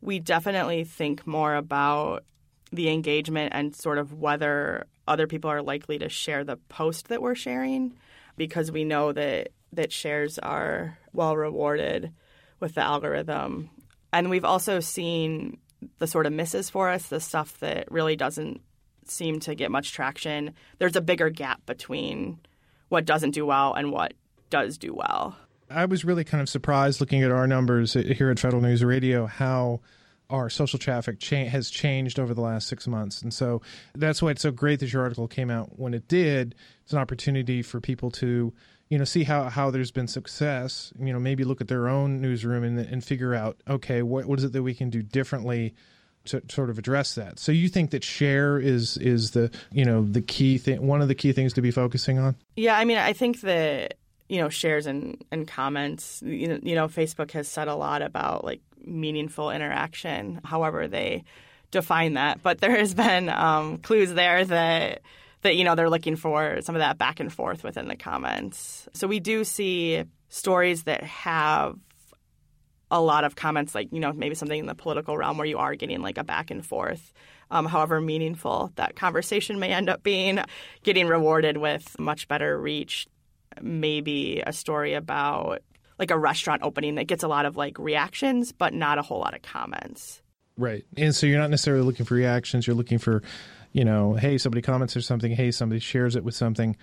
We 0.00 0.18
definitely 0.18 0.84
think 0.84 1.26
more 1.26 1.54
about 1.54 2.24
the 2.70 2.90
engagement 2.90 3.54
and 3.54 3.74
sort 3.74 3.98
of 3.98 4.12
whether 4.12 4.86
other 5.06 5.26
people 5.26 5.50
are 5.50 5.62
likely 5.62 5.98
to 5.98 6.08
share 6.08 6.44
the 6.44 6.56
post 6.68 7.08
that 7.08 7.22
we're 7.22 7.34
sharing 7.34 7.94
because 8.36 8.70
we 8.70 8.84
know 8.84 9.12
that 9.12 9.48
that 9.72 9.92
shares 9.92 10.38
are 10.38 10.98
well 11.12 11.36
rewarded 11.36 12.12
with 12.60 12.74
the 12.74 12.82
algorithm. 12.82 13.70
And 14.12 14.30
we've 14.30 14.44
also 14.44 14.80
seen 14.80 15.58
the 15.98 16.06
sort 16.06 16.26
of 16.26 16.32
misses 16.32 16.70
for 16.70 16.88
us, 16.88 17.08
the 17.08 17.20
stuff 17.20 17.58
that 17.60 17.90
really 17.90 18.16
doesn't 18.16 18.60
seem 19.10 19.40
to 19.40 19.54
get 19.54 19.70
much 19.70 19.92
traction. 19.92 20.54
There's 20.78 20.96
a 20.96 21.00
bigger 21.00 21.30
gap 21.30 21.64
between 21.66 22.38
what 22.88 23.04
doesn't 23.04 23.32
do 23.32 23.46
well 23.46 23.74
and 23.74 23.92
what 23.92 24.14
does 24.50 24.78
do 24.78 24.94
well. 24.94 25.36
I 25.70 25.84
was 25.84 26.04
really 26.04 26.24
kind 26.24 26.40
of 26.40 26.48
surprised 26.48 27.00
looking 27.00 27.22
at 27.22 27.30
our 27.30 27.46
numbers 27.46 27.92
here 27.92 28.30
at 28.30 28.38
Federal 28.38 28.62
News 28.62 28.82
Radio 28.82 29.26
how 29.26 29.80
our 30.30 30.50
social 30.50 30.78
traffic 30.78 31.18
cha- 31.20 31.46
has 31.46 31.70
changed 31.70 32.18
over 32.18 32.34
the 32.34 32.40
last 32.40 32.68
six 32.68 32.86
months. 32.86 33.22
And 33.22 33.32
so 33.32 33.62
that's 33.94 34.22
why 34.22 34.30
it's 34.30 34.42
so 34.42 34.50
great 34.50 34.80
that 34.80 34.92
your 34.92 35.02
article 35.02 35.28
came 35.28 35.50
out 35.50 35.78
when 35.78 35.94
it 35.94 36.06
did. 36.08 36.54
It's 36.82 36.92
an 36.92 36.98
opportunity 36.98 37.62
for 37.62 37.80
people 37.80 38.10
to, 38.12 38.52
you 38.88 38.98
know, 38.98 39.04
see 39.04 39.24
how, 39.24 39.44
how 39.44 39.70
there's 39.70 39.90
been 39.90 40.08
success, 40.08 40.92
you 40.98 41.12
know, 41.12 41.18
maybe 41.18 41.44
look 41.44 41.60
at 41.60 41.68
their 41.68 41.88
own 41.88 42.20
newsroom 42.20 42.62
and, 42.62 42.78
and 42.78 43.02
figure 43.02 43.34
out, 43.34 43.62
okay, 43.68 44.02
what, 44.02 44.26
what 44.26 44.38
is 44.38 44.44
it 44.44 44.52
that 44.52 44.62
we 44.62 44.74
can 44.74 44.90
do 44.90 45.02
differently 45.02 45.74
to 46.26 46.42
sort 46.48 46.70
of 46.70 46.78
address 46.78 47.14
that. 47.14 47.38
So 47.38 47.52
you 47.52 47.68
think 47.68 47.90
that 47.90 48.04
share 48.04 48.58
is 48.58 48.96
is 48.98 49.32
the 49.32 49.50
you 49.72 49.84
know 49.84 50.04
the 50.04 50.22
key 50.22 50.58
thing, 50.58 50.86
one 50.86 51.02
of 51.02 51.08
the 51.08 51.14
key 51.14 51.32
things 51.32 51.52
to 51.54 51.62
be 51.62 51.70
focusing 51.70 52.18
on? 52.18 52.36
Yeah, 52.56 52.76
I 52.76 52.84
mean, 52.84 52.98
I 52.98 53.12
think 53.12 53.40
that 53.42 53.94
you 54.28 54.40
know 54.40 54.48
shares 54.48 54.86
and, 54.86 55.24
and 55.30 55.46
comments. 55.46 56.22
You 56.24 56.48
know, 56.48 56.58
you 56.62 56.74
know, 56.74 56.88
Facebook 56.88 57.30
has 57.32 57.48
said 57.48 57.68
a 57.68 57.74
lot 57.74 58.02
about 58.02 58.44
like 58.44 58.60
meaningful 58.84 59.50
interaction, 59.50 60.40
however 60.44 60.88
they 60.88 61.24
define 61.70 62.14
that. 62.14 62.42
But 62.42 62.60
there 62.60 62.76
has 62.76 62.94
been 62.94 63.28
um, 63.28 63.78
clues 63.78 64.12
there 64.12 64.44
that 64.44 65.02
that 65.42 65.56
you 65.56 65.64
know 65.64 65.74
they're 65.74 65.90
looking 65.90 66.16
for 66.16 66.60
some 66.62 66.74
of 66.74 66.80
that 66.80 66.98
back 66.98 67.20
and 67.20 67.32
forth 67.32 67.64
within 67.64 67.88
the 67.88 67.96
comments. 67.96 68.88
So 68.94 69.06
we 69.06 69.20
do 69.20 69.44
see 69.44 70.04
stories 70.28 70.84
that 70.84 71.02
have 71.02 71.76
a 72.90 73.00
lot 73.00 73.24
of 73.24 73.36
comments, 73.36 73.74
like 73.74 73.88
you 73.92 74.00
know 74.00 74.12
maybe 74.12 74.34
something 74.34 74.58
in 74.58 74.66
the 74.66 74.74
political 74.74 75.16
realm 75.16 75.38
where 75.38 75.46
you 75.46 75.58
are 75.58 75.74
getting 75.74 76.00
like 76.00 76.18
a 76.18 76.24
back 76.24 76.50
and 76.50 76.64
forth. 76.64 77.12
Um, 77.50 77.64
however 77.64 78.00
meaningful 78.00 78.72
that 78.76 78.94
conversation 78.94 79.58
may 79.58 79.72
end 79.72 79.88
up 79.88 80.02
being, 80.02 80.38
getting 80.82 81.06
rewarded 81.06 81.56
with 81.56 81.98
much 81.98 82.28
better 82.28 82.60
reach. 82.60 83.06
Maybe 83.62 84.42
a 84.46 84.52
story 84.52 84.94
about 84.94 85.62
like 85.98 86.10
a 86.10 86.18
restaurant 86.18 86.62
opening 86.62 86.96
that 86.96 87.06
gets 87.06 87.24
a 87.24 87.28
lot 87.28 87.46
of 87.46 87.56
like 87.56 87.78
reactions, 87.78 88.52
but 88.52 88.74
not 88.74 88.98
a 88.98 89.02
whole 89.02 89.18
lot 89.18 89.34
of 89.34 89.42
comments. 89.42 90.22
Right. 90.56 90.84
And 90.96 91.14
so 91.14 91.26
you're 91.26 91.38
not 91.38 91.50
necessarily 91.50 91.84
looking 91.84 92.04
for 92.04 92.14
reactions. 92.14 92.66
You're 92.66 92.76
looking 92.76 92.98
for, 92.98 93.22
you 93.72 93.84
know, 93.84 94.14
hey, 94.14 94.38
somebody 94.38 94.60
comments 94.60 94.96
or 94.96 95.00
something. 95.00 95.32
Hey, 95.32 95.50
somebody 95.50 95.80
shares 95.80 96.16
it 96.16 96.24
with 96.24 96.34
something. 96.34 96.76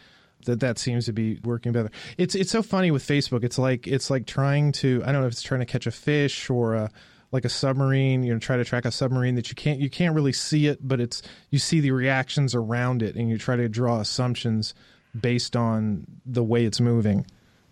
That 0.45 0.59
that 0.61 0.79
seems 0.79 1.05
to 1.05 1.13
be 1.13 1.39
working 1.43 1.71
better. 1.71 1.91
It's 2.17 2.35
it's 2.35 2.51
so 2.51 2.61
funny 2.63 2.91
with 2.91 3.05
Facebook. 3.05 3.43
It's 3.43 3.57
like 3.57 3.87
it's 3.87 4.09
like 4.09 4.25
trying 4.25 4.71
to 4.73 5.01
I 5.05 5.11
don't 5.11 5.21
know 5.21 5.27
if 5.27 5.33
it's 5.33 5.41
trying 5.41 5.61
to 5.61 5.65
catch 5.65 5.87
a 5.87 5.91
fish 5.91 6.49
or 6.49 6.75
a 6.75 6.91
like 7.31 7.45
a 7.45 7.49
submarine. 7.49 8.23
You 8.23 8.33
know, 8.33 8.39
try 8.39 8.57
to 8.57 8.65
track 8.65 8.85
a 8.85 8.91
submarine 8.91 9.35
that 9.35 9.49
you 9.49 9.55
can't 9.55 9.79
you 9.79 9.89
can't 9.89 10.15
really 10.15 10.33
see 10.33 10.67
it, 10.67 10.79
but 10.87 10.99
it's 10.99 11.21
you 11.49 11.59
see 11.59 11.79
the 11.79 11.91
reactions 11.91 12.55
around 12.55 13.01
it, 13.03 13.15
and 13.15 13.29
you 13.29 13.37
try 13.37 13.55
to 13.55 13.69
draw 13.69 13.99
assumptions 13.99 14.73
based 15.19 15.55
on 15.55 16.05
the 16.25 16.43
way 16.43 16.65
it's 16.65 16.81
moving 16.81 17.25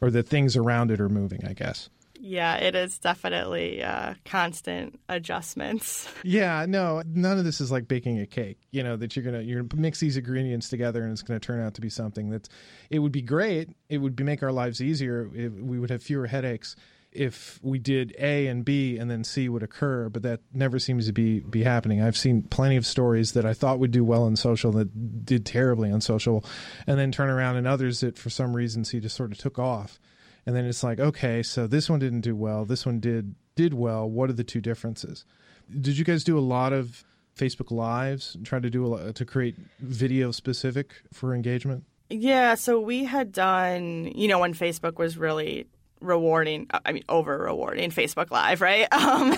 or 0.04 0.12
the 0.12 0.24
things 0.24 0.58
around 0.58 0.92
it 0.92 1.00
are 1.00 1.10
moving, 1.10 1.46
I 1.46 1.54
guess. 1.54 1.90
Yeah, 2.26 2.56
it 2.56 2.74
is 2.74 3.00
definitely 3.00 3.84
uh, 3.84 4.14
constant 4.24 4.98
adjustments. 5.10 6.10
Yeah, 6.24 6.66
no, 6.68 7.04
none 7.06 7.38
of 7.38 7.44
this 7.44 7.60
is 7.60 7.70
like 7.70 7.88
baking 7.88 8.20
a 8.22 8.26
cake. 8.26 8.58
You 8.72 8.82
know 8.82 8.96
that 8.96 9.16
you're 9.16 9.26
gonna 9.26 9.42
you're 9.42 9.62
gonna 9.64 9.82
mix 9.82 10.00
these 10.00 10.16
ingredients 10.16 10.70
together 10.70 11.04
and 11.04 11.12
it's 11.12 11.22
gonna 11.22 11.40
turn 11.40 11.60
out 11.60 11.74
to 11.74 11.82
be 11.82 11.90
something 11.90 12.30
that's. 12.30 12.48
It 12.90 13.00
would 13.00 13.12
be 13.12 13.22
great. 13.22 13.70
It 13.90 13.98
would 13.98 14.16
be, 14.16 14.24
make 14.24 14.42
our 14.42 14.54
lives 14.54 14.82
easier. 14.82 15.30
If 15.34 15.52
we 15.54 15.80
would 15.80 15.90
have 15.90 16.02
fewer 16.02 16.28
headaches 16.28 16.78
if 17.12 17.60
we 17.62 17.78
did 17.80 18.16
A 18.18 18.48
and 18.48 18.66
B 18.66 18.98
and 18.98 19.10
then 19.10 19.24
C 19.24 19.48
would 19.48 19.64
occur, 19.64 20.10
but 20.10 20.24
that 20.24 20.42
never 20.54 20.80
seems 20.80 21.06
to 21.08 21.14
be 21.14 21.42
be 21.42 21.64
happening. 21.64 22.02
I've 22.02 22.18
seen 22.18 22.44
plenty 22.44 22.76
of 22.76 22.86
stories 22.86 23.34
that 23.34 23.46
I 23.46 23.54
thought 23.54 23.80
would 23.80 23.92
do 23.92 24.04
well 24.04 24.24
on 24.24 24.36
social 24.36 24.72
that 24.74 25.26
did 25.26 25.46
terribly 25.46 25.92
on 25.92 26.02
social, 26.02 26.44
and 26.88 26.98
then 26.98 27.12
turn 27.12 27.30
around 27.30 27.58
and 27.58 27.68
others 27.68 28.00
that 28.00 28.18
for 28.18 28.30
some 28.30 28.56
reason 28.56 28.84
C 28.86 29.00
just 29.00 29.16
sort 29.16 29.32
of 29.32 29.38
took 29.38 29.60
off, 29.60 30.00
and 30.46 30.56
then 30.56 30.66
it's 30.66 30.84
like 30.84 31.00
okay, 31.00 31.44
so 31.44 31.68
this 31.68 31.90
one 31.90 32.00
didn't 32.00 32.22
do 32.22 32.36
well, 32.36 32.66
this 32.66 32.86
one 32.86 33.00
did 33.00 33.36
did 33.56 33.74
well. 33.74 34.10
What 34.10 34.30
are 34.30 34.34
the 34.34 34.44
two 34.44 34.62
differences? 34.62 35.26
Did 35.70 35.98
you 35.98 36.06
guys 36.06 36.24
do 36.24 36.38
a 36.38 36.42
lot 36.42 36.74
of 36.74 37.04
Facebook 37.38 37.72
lives, 37.72 38.38
try 38.44 38.60
to 38.60 38.70
do 38.70 38.86
a 38.86 38.88
lot, 38.88 39.16
to 39.16 39.26
create 39.26 39.56
video 39.80 40.32
specific 40.32 40.94
for 41.12 41.34
engagement? 41.34 41.86
Yeah, 42.10 42.56
so 42.56 42.80
we 42.80 43.06
had 43.06 43.32
done, 43.32 44.12
you 44.14 44.28
know, 44.28 44.40
when 44.40 44.54
Facebook 44.54 44.98
was 44.98 45.18
really 45.18 45.68
rewarding 46.02 46.68
i 46.86 46.92
mean 46.92 47.04
over 47.08 47.38
rewarding 47.38 47.90
facebook 47.90 48.30
live 48.30 48.60
right 48.60 48.92
um, 48.94 49.38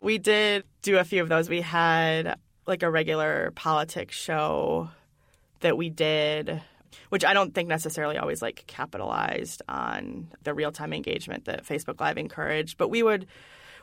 We 0.00 0.18
did 0.18 0.64
do 0.82 0.98
a 0.98 1.04
few 1.04 1.22
of 1.22 1.28
those. 1.28 1.48
We 1.48 1.60
had 1.60 2.38
like 2.66 2.82
a 2.82 2.90
regular 2.90 3.52
politics 3.54 4.16
show 4.16 4.90
that 5.60 5.76
we 5.76 5.90
did, 5.90 6.62
which 7.08 7.24
I 7.24 7.34
don't 7.34 7.54
think 7.54 7.68
necessarily 7.68 8.18
always 8.18 8.42
like 8.42 8.64
capitalized 8.66 9.62
on 9.68 10.28
the 10.42 10.54
real 10.54 10.72
time 10.72 10.92
engagement 10.92 11.44
that 11.44 11.64
Facebook 11.64 12.00
Live 12.00 12.18
encouraged. 12.18 12.78
But 12.78 12.88
we 12.88 13.02
would, 13.02 13.26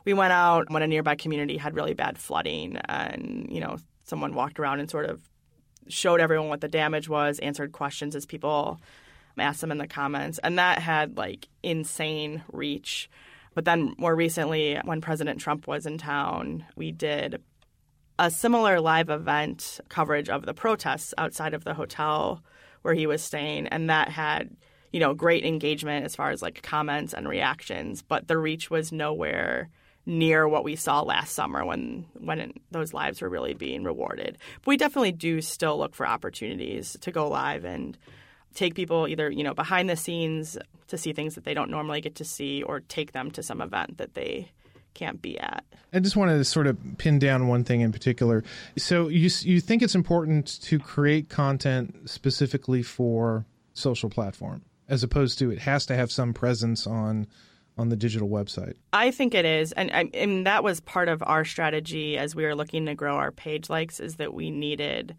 we 0.05 0.13
went 0.13 0.33
out 0.33 0.69
when 0.69 0.83
a 0.83 0.87
nearby 0.87 1.15
community 1.15 1.57
had 1.57 1.75
really 1.75 1.93
bad 1.93 2.17
flooding 2.17 2.77
and, 2.77 3.47
you 3.49 3.59
know, 3.59 3.77
someone 4.03 4.33
walked 4.33 4.59
around 4.59 4.79
and 4.79 4.89
sort 4.89 5.05
of 5.05 5.21
showed 5.87 6.19
everyone 6.19 6.49
what 6.49 6.61
the 6.61 6.67
damage 6.67 7.09
was, 7.09 7.39
answered 7.39 7.71
questions 7.71 8.15
as 8.15 8.25
people 8.25 8.79
asked 9.37 9.61
them 9.61 9.71
in 9.71 9.77
the 9.77 9.87
comments. 9.87 10.39
And 10.39 10.57
that 10.57 10.79
had 10.79 11.17
like 11.17 11.47
insane 11.63 12.43
reach. 12.51 13.09
But 13.53 13.65
then 13.65 13.95
more 13.97 14.15
recently, 14.15 14.79
when 14.83 15.01
President 15.01 15.39
Trump 15.39 15.67
was 15.67 15.85
in 15.85 15.97
town, 15.97 16.65
we 16.75 16.91
did 16.91 17.41
a 18.19 18.31
similar 18.31 18.79
live 18.79 19.09
event 19.09 19.79
coverage 19.89 20.29
of 20.29 20.45
the 20.45 20.53
protests 20.53 21.13
outside 21.17 21.53
of 21.53 21.63
the 21.63 21.73
hotel 21.73 22.43
where 22.81 22.93
he 22.93 23.07
was 23.07 23.23
staying. 23.23 23.67
And 23.67 23.89
that 23.89 24.09
had, 24.09 24.55
you 24.91 24.99
know, 24.99 25.13
great 25.13 25.45
engagement 25.45 26.05
as 26.05 26.15
far 26.15 26.31
as 26.31 26.41
like 26.41 26.61
comments 26.61 27.13
and 27.13 27.27
reactions. 27.27 28.01
But 28.01 28.27
the 28.27 28.37
reach 28.37 28.69
was 28.69 28.91
nowhere 28.91 29.69
near 30.05 30.47
what 30.47 30.63
we 30.63 30.75
saw 30.75 31.01
last 31.01 31.33
summer 31.33 31.65
when 31.65 32.05
when 32.19 32.53
those 32.71 32.93
lives 32.93 33.21
were 33.21 33.29
really 33.29 33.53
being 33.53 33.83
rewarded. 33.83 34.37
But 34.61 34.67
we 34.67 34.77
definitely 34.77 35.11
do 35.11 35.41
still 35.41 35.77
look 35.77 35.93
for 35.93 36.07
opportunities 36.07 36.95
to 37.01 37.11
go 37.11 37.27
live 37.27 37.65
and 37.65 37.97
take 38.53 38.73
people 38.73 39.07
either 39.07 39.29
you 39.29 39.43
know 39.43 39.53
behind 39.53 39.89
the 39.89 39.97
scenes 39.97 40.57
to 40.87 40.97
see 40.97 41.13
things 41.13 41.35
that 41.35 41.43
they 41.43 41.53
don't 41.53 41.69
normally 41.69 42.01
get 42.01 42.15
to 42.15 42.23
see, 42.23 42.63
or 42.63 42.79
take 42.79 43.11
them 43.11 43.29
to 43.31 43.43
some 43.43 43.61
event 43.61 43.97
that 43.97 44.13
they 44.13 44.49
can't 44.93 45.21
be 45.21 45.39
at. 45.39 45.63
I 45.93 45.99
just 45.99 46.15
wanted 46.15 46.37
to 46.37 46.43
sort 46.43 46.67
of 46.67 46.77
pin 46.97 47.19
down 47.19 47.47
one 47.47 47.63
thing 47.63 47.81
in 47.81 47.91
particular. 47.91 48.43
So 48.77 49.07
you 49.07 49.29
you 49.41 49.61
think 49.61 49.81
it's 49.81 49.95
important 49.95 50.61
to 50.63 50.79
create 50.79 51.29
content 51.29 52.09
specifically 52.09 52.83
for 52.83 53.45
social 53.73 54.09
platform 54.09 54.63
as 54.89 55.03
opposed 55.03 55.39
to 55.39 55.51
it 55.51 55.59
has 55.59 55.85
to 55.85 55.95
have 55.95 56.11
some 56.11 56.33
presence 56.33 56.87
on 56.87 57.27
on 57.77 57.89
the 57.89 57.95
digital 57.95 58.27
website? 58.27 58.73
I 58.91 59.11
think 59.11 59.35
it 59.35 59.45
is, 59.45 59.71
and, 59.71 59.91
and 60.15 60.47
that 60.47 60.63
was 60.63 60.79
part 60.79 61.09
of 61.09 61.21
our 61.23 61.45
strategy 61.45 62.17
as 62.17 62.35
we 62.35 62.43
were 62.43 62.55
looking 62.55 62.87
to 62.87 62.95
grow 62.95 63.15
our 63.15 63.31
page 63.31 63.69
likes 63.69 63.99
is 63.99 64.15
that 64.15 64.33
we 64.33 64.49
needed 64.49 65.15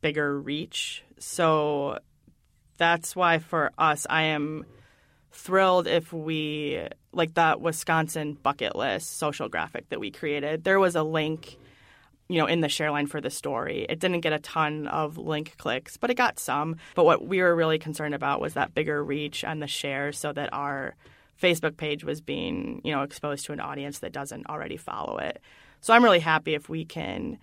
bigger 0.00 0.40
reach. 0.40 1.02
So 1.18 1.98
that's 2.76 3.16
why 3.16 3.38
for 3.40 3.72
us, 3.76 4.06
I 4.08 4.22
am 4.24 4.66
thrilled 5.36 5.86
if 5.86 6.12
we 6.12 6.80
like 7.12 7.34
that 7.34 7.60
Wisconsin 7.60 8.34
bucket 8.34 8.74
list 8.74 9.18
social 9.18 9.48
graphic 9.48 9.88
that 9.90 10.00
we 10.00 10.10
created. 10.10 10.64
There 10.64 10.80
was 10.80 10.96
a 10.96 11.02
link, 11.02 11.56
you 12.28 12.38
know, 12.38 12.46
in 12.46 12.60
the 12.60 12.68
share 12.68 12.90
line 12.90 13.06
for 13.06 13.20
the 13.20 13.30
story. 13.30 13.86
It 13.88 14.00
didn't 14.00 14.20
get 14.20 14.32
a 14.32 14.38
ton 14.38 14.86
of 14.86 15.18
link 15.18 15.54
clicks, 15.58 15.96
but 15.96 16.10
it 16.10 16.14
got 16.14 16.38
some. 16.38 16.76
But 16.94 17.04
what 17.04 17.26
we 17.26 17.40
were 17.42 17.54
really 17.54 17.78
concerned 17.78 18.14
about 18.14 18.40
was 18.40 18.54
that 18.54 18.74
bigger 18.74 19.02
reach 19.04 19.44
and 19.44 19.62
the 19.62 19.66
share 19.66 20.12
so 20.12 20.32
that 20.32 20.52
our 20.52 20.94
Facebook 21.40 21.76
page 21.76 22.02
was 22.02 22.20
being, 22.20 22.80
you 22.82 22.92
know, 22.92 23.02
exposed 23.02 23.46
to 23.46 23.52
an 23.52 23.60
audience 23.60 23.98
that 24.00 24.12
doesn't 24.12 24.48
already 24.48 24.76
follow 24.76 25.18
it. 25.18 25.40
So 25.80 25.94
I'm 25.94 26.02
really 26.02 26.20
happy 26.20 26.54
if 26.54 26.68
we 26.68 26.84
can 26.84 27.38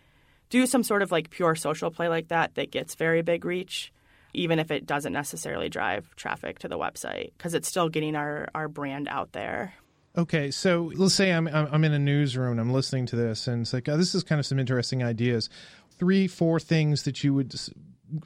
do 0.50 0.66
some 0.66 0.84
sort 0.84 1.02
of 1.02 1.12
like 1.12 1.30
pure 1.30 1.56
social 1.56 1.92
play 1.92 2.08
like 2.08 2.28
that 2.30 2.56
that 2.56 2.72
gets 2.72 2.96
very 2.96 3.22
big 3.22 3.46
reach, 3.46 3.92
even 4.34 4.60
if 4.60 4.72
it 4.72 4.86
doesn't 4.86 5.14
necessarily 5.14 5.70
drive 5.70 6.16
traffic 6.16 6.60
to 6.60 6.68
the 6.68 6.78
website, 6.78 7.32
because 7.38 7.54
it's 7.54 7.68
still 7.68 7.90
getting 7.90 8.16
our, 8.16 8.48
our 8.56 8.68
brand 8.68 9.08
out 9.08 9.32
there. 9.32 9.74
Okay, 10.16 10.52
so 10.52 10.92
let's 10.96 11.16
say 11.16 11.32
I'm 11.32 11.48
I'm 11.48 11.84
in 11.84 11.92
a 11.92 12.00
newsroom 12.00 12.52
and 12.52 12.62
I'm 12.62 12.72
listening 12.72 13.08
to 13.08 13.16
this, 13.16 13.48
and 13.48 13.64
it's 13.64 13.74
like 13.74 13.90
oh, 13.90 13.98
this 13.98 14.14
is 14.14 14.24
kind 14.24 14.40
of 14.40 14.46
some 14.46 14.60
interesting 14.60 15.04
ideas. 15.04 15.50
Three, 15.98 16.28
four 16.28 16.60
things 16.60 17.04
that 17.04 17.24
you 17.24 17.34
would 17.34 17.56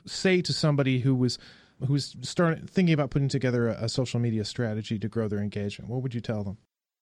say 0.06 0.41
to 0.41 0.52
somebody 0.52 1.00
who 1.00 1.15
was 1.15 1.38
who's 1.88 2.15
starting 2.22 2.67
thinking 2.67 2.93
about 2.93 3.10
putting 3.10 3.30
together 3.30 3.70
a, 3.70 3.86
a 3.86 3.89
social 3.89 4.20
media 4.20 4.43
strategy 4.43 5.00
to 5.00 5.08
grow 5.08 5.30
their 5.30 5.39
engagement, 5.39 5.89
what 5.89 6.02
would 6.02 6.13
you 6.13 6.20
tell 6.20 6.43
them? 6.43 6.58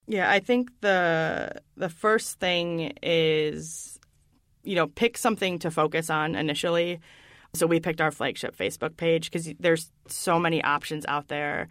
Yeah, 0.05 0.29
I 0.29 0.39
think 0.39 0.69
the 0.81 1.61
the 1.75 1.89
first 1.89 2.39
thing 2.39 2.93
is 3.01 3.95
you 4.65 4.75
know, 4.75 4.87
pick 4.87 5.17
something 5.17 5.59
to 5.59 5.71
focus 5.71 6.09
on 6.09 6.35
initially. 6.35 6.99
So 7.55 7.67
we 7.67 7.79
picked 7.79 8.01
our 8.01 8.11
flagship 8.11 8.55
Facebook 8.55 8.97
page 8.97 9.31
because 9.31 9.53
there's 9.59 9.91
so 10.07 10.39
many 10.39 10.63
options 10.63 11.05
out 11.07 11.27
there 11.27 11.69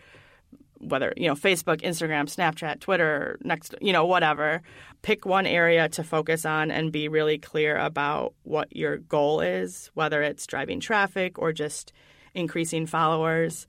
whether 0.78 1.12
you 1.16 1.28
know 1.28 1.34
Facebook, 1.34 1.80
Instagram, 1.80 2.24
Snapchat, 2.24 2.80
Twitter, 2.80 3.38
next 3.42 3.74
you 3.80 3.92
know 3.92 4.04
whatever. 4.04 4.62
Pick 5.02 5.24
one 5.24 5.46
area 5.46 5.88
to 5.90 6.04
focus 6.04 6.44
on 6.44 6.70
and 6.70 6.92
be 6.92 7.08
really 7.08 7.38
clear 7.38 7.76
about 7.76 8.34
what 8.42 8.74
your 8.74 8.98
goal 8.98 9.40
is, 9.40 9.90
whether 9.94 10.22
it's 10.22 10.46
driving 10.46 10.80
traffic 10.80 11.38
or 11.38 11.52
just 11.52 11.92
increasing 12.34 12.86
followers. 12.86 13.66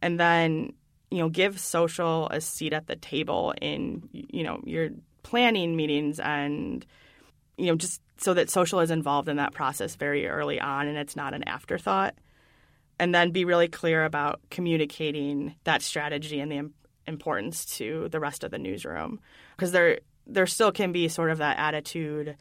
And 0.00 0.18
then, 0.18 0.72
you 1.10 1.18
know, 1.18 1.28
give 1.28 1.60
social 1.60 2.28
a 2.30 2.40
seat 2.40 2.72
at 2.72 2.86
the 2.86 2.96
table 2.96 3.54
in, 3.60 4.08
you 4.12 4.42
know, 4.42 4.60
your 4.64 4.90
planning 5.22 5.76
meetings 5.76 6.18
and, 6.18 6.84
you 7.56 7.66
know, 7.66 7.76
just 7.76 8.00
so 8.22 8.34
that 8.34 8.50
social 8.50 8.80
is 8.80 8.90
involved 8.90 9.28
in 9.28 9.36
that 9.36 9.52
process 9.52 9.94
very 9.96 10.26
early 10.28 10.60
on 10.60 10.86
and 10.86 10.96
it's 10.96 11.16
not 11.16 11.34
an 11.34 11.44
afterthought. 11.44 12.14
And 12.98 13.14
then 13.14 13.30
be 13.30 13.44
really 13.44 13.68
clear 13.68 14.04
about 14.04 14.40
communicating 14.50 15.54
that 15.64 15.82
strategy 15.82 16.38
and 16.38 16.52
the 16.52 16.70
importance 17.06 17.64
to 17.76 18.08
the 18.10 18.20
rest 18.20 18.44
of 18.44 18.50
the 18.50 18.58
newsroom. 18.58 19.18
Because 19.56 19.72
there, 19.72 20.00
there 20.26 20.46
still 20.46 20.70
can 20.70 20.92
be 20.92 21.08
sort 21.08 21.30
of 21.30 21.38
that 21.38 21.58
attitude 21.58 22.36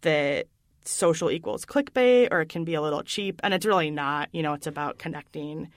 that 0.00 0.46
social 0.84 1.30
equals 1.30 1.64
clickbait 1.64 2.28
or 2.30 2.42
it 2.42 2.48
can 2.48 2.64
be 2.64 2.74
a 2.74 2.82
little 2.82 3.02
cheap 3.02 3.40
and 3.42 3.54
it's 3.54 3.64
really 3.64 3.90
not 3.90 4.28
you 4.32 4.42
know 4.42 4.52
it's 4.52 4.66
about 4.66 4.98
connecting 4.98 5.70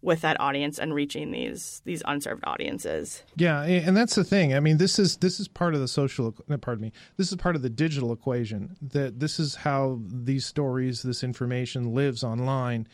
with 0.00 0.20
that 0.20 0.40
audience 0.40 0.78
and 0.78 0.94
reaching 0.94 1.30
these 1.30 1.82
these 1.84 2.02
unserved 2.06 2.44
audiences. 2.46 3.22
Yeah 3.36 3.62
and 3.62 3.96
that's 3.96 4.14
the 4.14 4.24
thing. 4.24 4.54
I 4.54 4.60
mean 4.60 4.78
this 4.78 4.98
is 4.98 5.16
this 5.18 5.40
is 5.40 5.48
part 5.48 5.74
of 5.74 5.80
the 5.80 5.88
social 5.88 6.32
pardon 6.60 6.82
me. 6.82 6.92
This 7.16 7.30
is 7.30 7.36
part 7.36 7.56
of 7.56 7.62
the 7.62 7.70
digital 7.70 8.12
equation 8.12 8.76
that 8.80 9.20
this 9.20 9.40
is 9.40 9.56
how 9.56 10.00
these 10.06 10.46
stories 10.46 11.02
this 11.02 11.24
information 11.24 11.94
lives 11.94 12.22
online. 12.22 12.86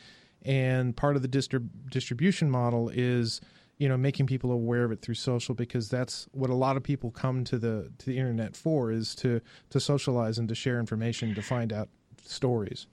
And 0.47 0.95
part 0.95 1.17
of 1.17 1.23
the 1.23 1.29
distrib- 1.29 1.69
distribution 1.91 2.51
model 2.51 2.91
is 2.91 3.41
you 3.79 3.89
know 3.89 3.97
making 3.97 4.27
people 4.27 4.53
aware 4.53 4.85
of 4.85 4.93
it 4.93 5.03
through 5.03 5.17
social 5.17 5.55
because 5.55 5.89
that's 5.89 6.29
what 6.33 6.49
a 6.51 6.55
lot 6.55 6.77
of 6.77 6.83
people 6.83 7.11
come 7.11 7.45
to 7.45 7.59
the 7.59 7.91
to 7.99 8.07
the 8.07 8.19
internet 8.19 8.57
for 8.57 8.91
is 8.91 9.15
to 9.17 9.41
to 9.71 9.81
socialize 9.81 10.39
and 10.39 10.49
to 10.49 10.55
share 10.55 10.79
information 10.79 11.35
to 11.35 11.43
find 11.43 11.73
out 11.73 11.89
stories 12.23 12.87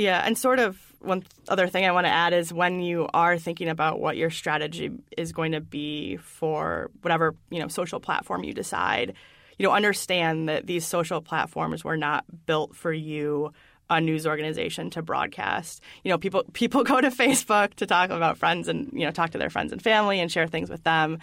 yeah 0.00 0.22
and 0.24 0.36
sort 0.36 0.58
of 0.58 0.78
one 1.00 1.22
other 1.48 1.66
thing 1.66 1.84
i 1.84 1.92
want 1.92 2.06
to 2.06 2.12
add 2.12 2.32
is 2.32 2.52
when 2.52 2.80
you 2.80 3.08
are 3.14 3.38
thinking 3.38 3.68
about 3.68 4.00
what 4.00 4.16
your 4.16 4.30
strategy 4.30 4.90
is 5.16 5.32
going 5.32 5.52
to 5.52 5.60
be 5.60 6.16
for 6.16 6.90
whatever 7.02 7.34
you 7.50 7.58
know 7.58 7.68
social 7.68 8.00
platform 8.00 8.44
you 8.44 8.52
decide 8.52 9.14
you 9.58 9.66
know 9.66 9.72
understand 9.72 10.48
that 10.48 10.66
these 10.66 10.86
social 10.86 11.20
platforms 11.20 11.84
were 11.84 11.96
not 11.96 12.24
built 12.46 12.74
for 12.74 12.92
you 12.92 13.52
a 13.90 14.00
news 14.00 14.26
organization 14.26 14.88
to 14.90 15.02
broadcast. 15.02 15.82
You 16.04 16.10
know, 16.10 16.18
people 16.18 16.44
people 16.52 16.84
go 16.84 17.00
to 17.00 17.10
Facebook 17.10 17.74
to 17.74 17.86
talk 17.86 18.10
about 18.10 18.38
friends 18.38 18.68
and 18.68 18.88
you 18.92 19.04
know 19.04 19.10
talk 19.10 19.30
to 19.30 19.38
their 19.38 19.50
friends 19.50 19.72
and 19.72 19.82
family 19.82 20.20
and 20.20 20.30
share 20.30 20.46
things 20.46 20.70
with 20.70 20.84
them. 20.84 21.18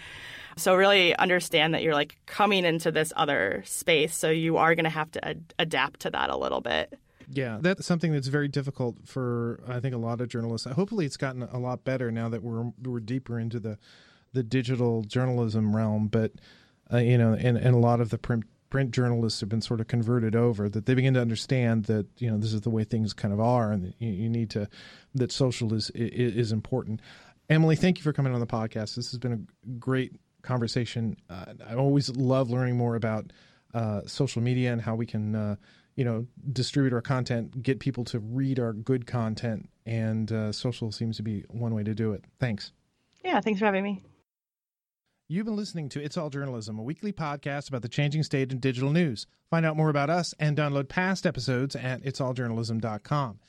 So 0.57 0.75
really 0.75 1.15
understand 1.15 1.73
that 1.73 1.83
you're 1.83 1.93
like 1.93 2.17
coming 2.25 2.65
into 2.65 2.91
this 2.91 3.13
other 3.15 3.63
space, 3.65 4.15
so 4.15 4.29
you 4.29 4.57
are 4.57 4.75
going 4.75 4.85
to 4.85 4.89
have 4.89 5.11
to 5.11 5.25
ad- 5.25 5.53
adapt 5.57 6.01
to 6.01 6.09
that 6.09 6.29
a 6.29 6.37
little 6.37 6.61
bit. 6.61 6.99
Yeah, 7.29 7.57
that's 7.61 7.85
something 7.85 8.13
that's 8.13 8.27
very 8.27 8.47
difficult 8.47 8.97
for 9.05 9.61
I 9.67 9.79
think 9.79 9.93
a 9.93 9.97
lot 9.97 10.21
of 10.21 10.29
journalists. 10.29 10.67
Hopefully, 10.67 11.05
it's 11.05 11.17
gotten 11.17 11.43
a 11.43 11.59
lot 11.59 11.83
better 11.83 12.11
now 12.11 12.29
that 12.29 12.41
we're 12.41 12.71
we're 12.81 12.99
deeper 12.99 13.39
into 13.39 13.59
the 13.59 13.77
the 14.33 14.43
digital 14.43 15.03
journalism 15.03 15.75
realm. 15.75 16.07
But 16.07 16.33
uh, 16.91 16.97
you 16.97 17.17
know, 17.17 17.33
and, 17.33 17.57
and 17.57 17.75
a 17.75 17.79
lot 17.79 17.99
of 17.99 18.09
the 18.11 18.17
print 18.17 18.45
print 18.69 18.91
journalists 18.91 19.39
have 19.39 19.49
been 19.49 19.61
sort 19.61 19.79
of 19.79 19.87
converted 19.87 20.35
over 20.35 20.69
that 20.69 20.85
they 20.85 20.93
begin 20.93 21.13
to 21.13 21.21
understand 21.21 21.85
that 21.85 22.05
you 22.17 22.29
know 22.29 22.37
this 22.37 22.53
is 22.53 22.61
the 22.61 22.69
way 22.69 22.83
things 22.83 23.13
kind 23.13 23.33
of 23.33 23.39
are 23.39 23.71
and 23.71 23.93
you, 23.97 24.09
you 24.09 24.29
need 24.29 24.49
to 24.49 24.67
that 25.15 25.31
social 25.31 25.73
is, 25.73 25.89
is, 25.91 26.51
important 26.51 26.99
emily 27.49 27.75
thank 27.75 27.97
you 27.97 28.03
for 28.03 28.11
coming 28.11 28.33
on 28.33 28.39
the 28.39 28.45
podcast 28.45 28.95
this 28.95 29.09
has 29.09 29.17
been 29.17 29.31
a 29.31 29.71
great 29.79 30.13
conversation 30.41 31.15
uh, 31.29 31.45
i 31.69 31.75
always 31.75 32.09
love 32.17 32.49
learning 32.49 32.75
more 32.75 32.95
about 32.95 33.31
uh, 33.73 34.01
social 34.05 34.41
media 34.41 34.73
and 34.73 34.81
how 34.81 34.95
we 34.95 35.05
can 35.05 35.33
uh, 35.35 35.55
you 35.97 36.05
know 36.05 36.25
distribute 36.53 36.93
our 36.93 37.01
content 37.01 37.61
get 37.61 37.81
people 37.81 38.05
to 38.05 38.19
read 38.19 38.59
our 38.59 38.71
good 38.71 39.05
content 39.05 39.67
and 39.85 40.31
uh, 40.31 40.51
social 40.53 40.91
seems 40.93 41.17
to 41.17 41.23
be 41.23 41.43
one 41.49 41.73
way 41.73 41.83
to 41.83 41.93
do 41.93 42.13
it 42.13 42.23
thanks 42.39 42.71
yeah 43.25 43.41
thanks 43.41 43.59
for 43.59 43.65
having 43.65 43.83
me 43.83 44.01
You've 45.29 45.45
been 45.45 45.57
listening 45.57 45.89
to 45.89 46.01
It's 46.01 46.15
All 46.15 46.29
Journalism, 46.29 46.79
a 46.79 46.83
weekly 46.83 47.11
podcast 47.11 47.67
about 47.67 47.81
the 47.81 47.89
changing 47.89 48.23
state 48.23 48.49
in 48.53 48.59
digital 48.59 48.91
news. 48.91 49.27
Find 49.49 49.65
out 49.65 49.75
more 49.75 49.89
about 49.89 50.09
us 50.09 50.33
and 50.39 50.55
download 50.55 50.87
past 50.87 51.25
episodes 51.25 51.75
at 51.75 52.01
itsalljournalism.com. 52.01 53.39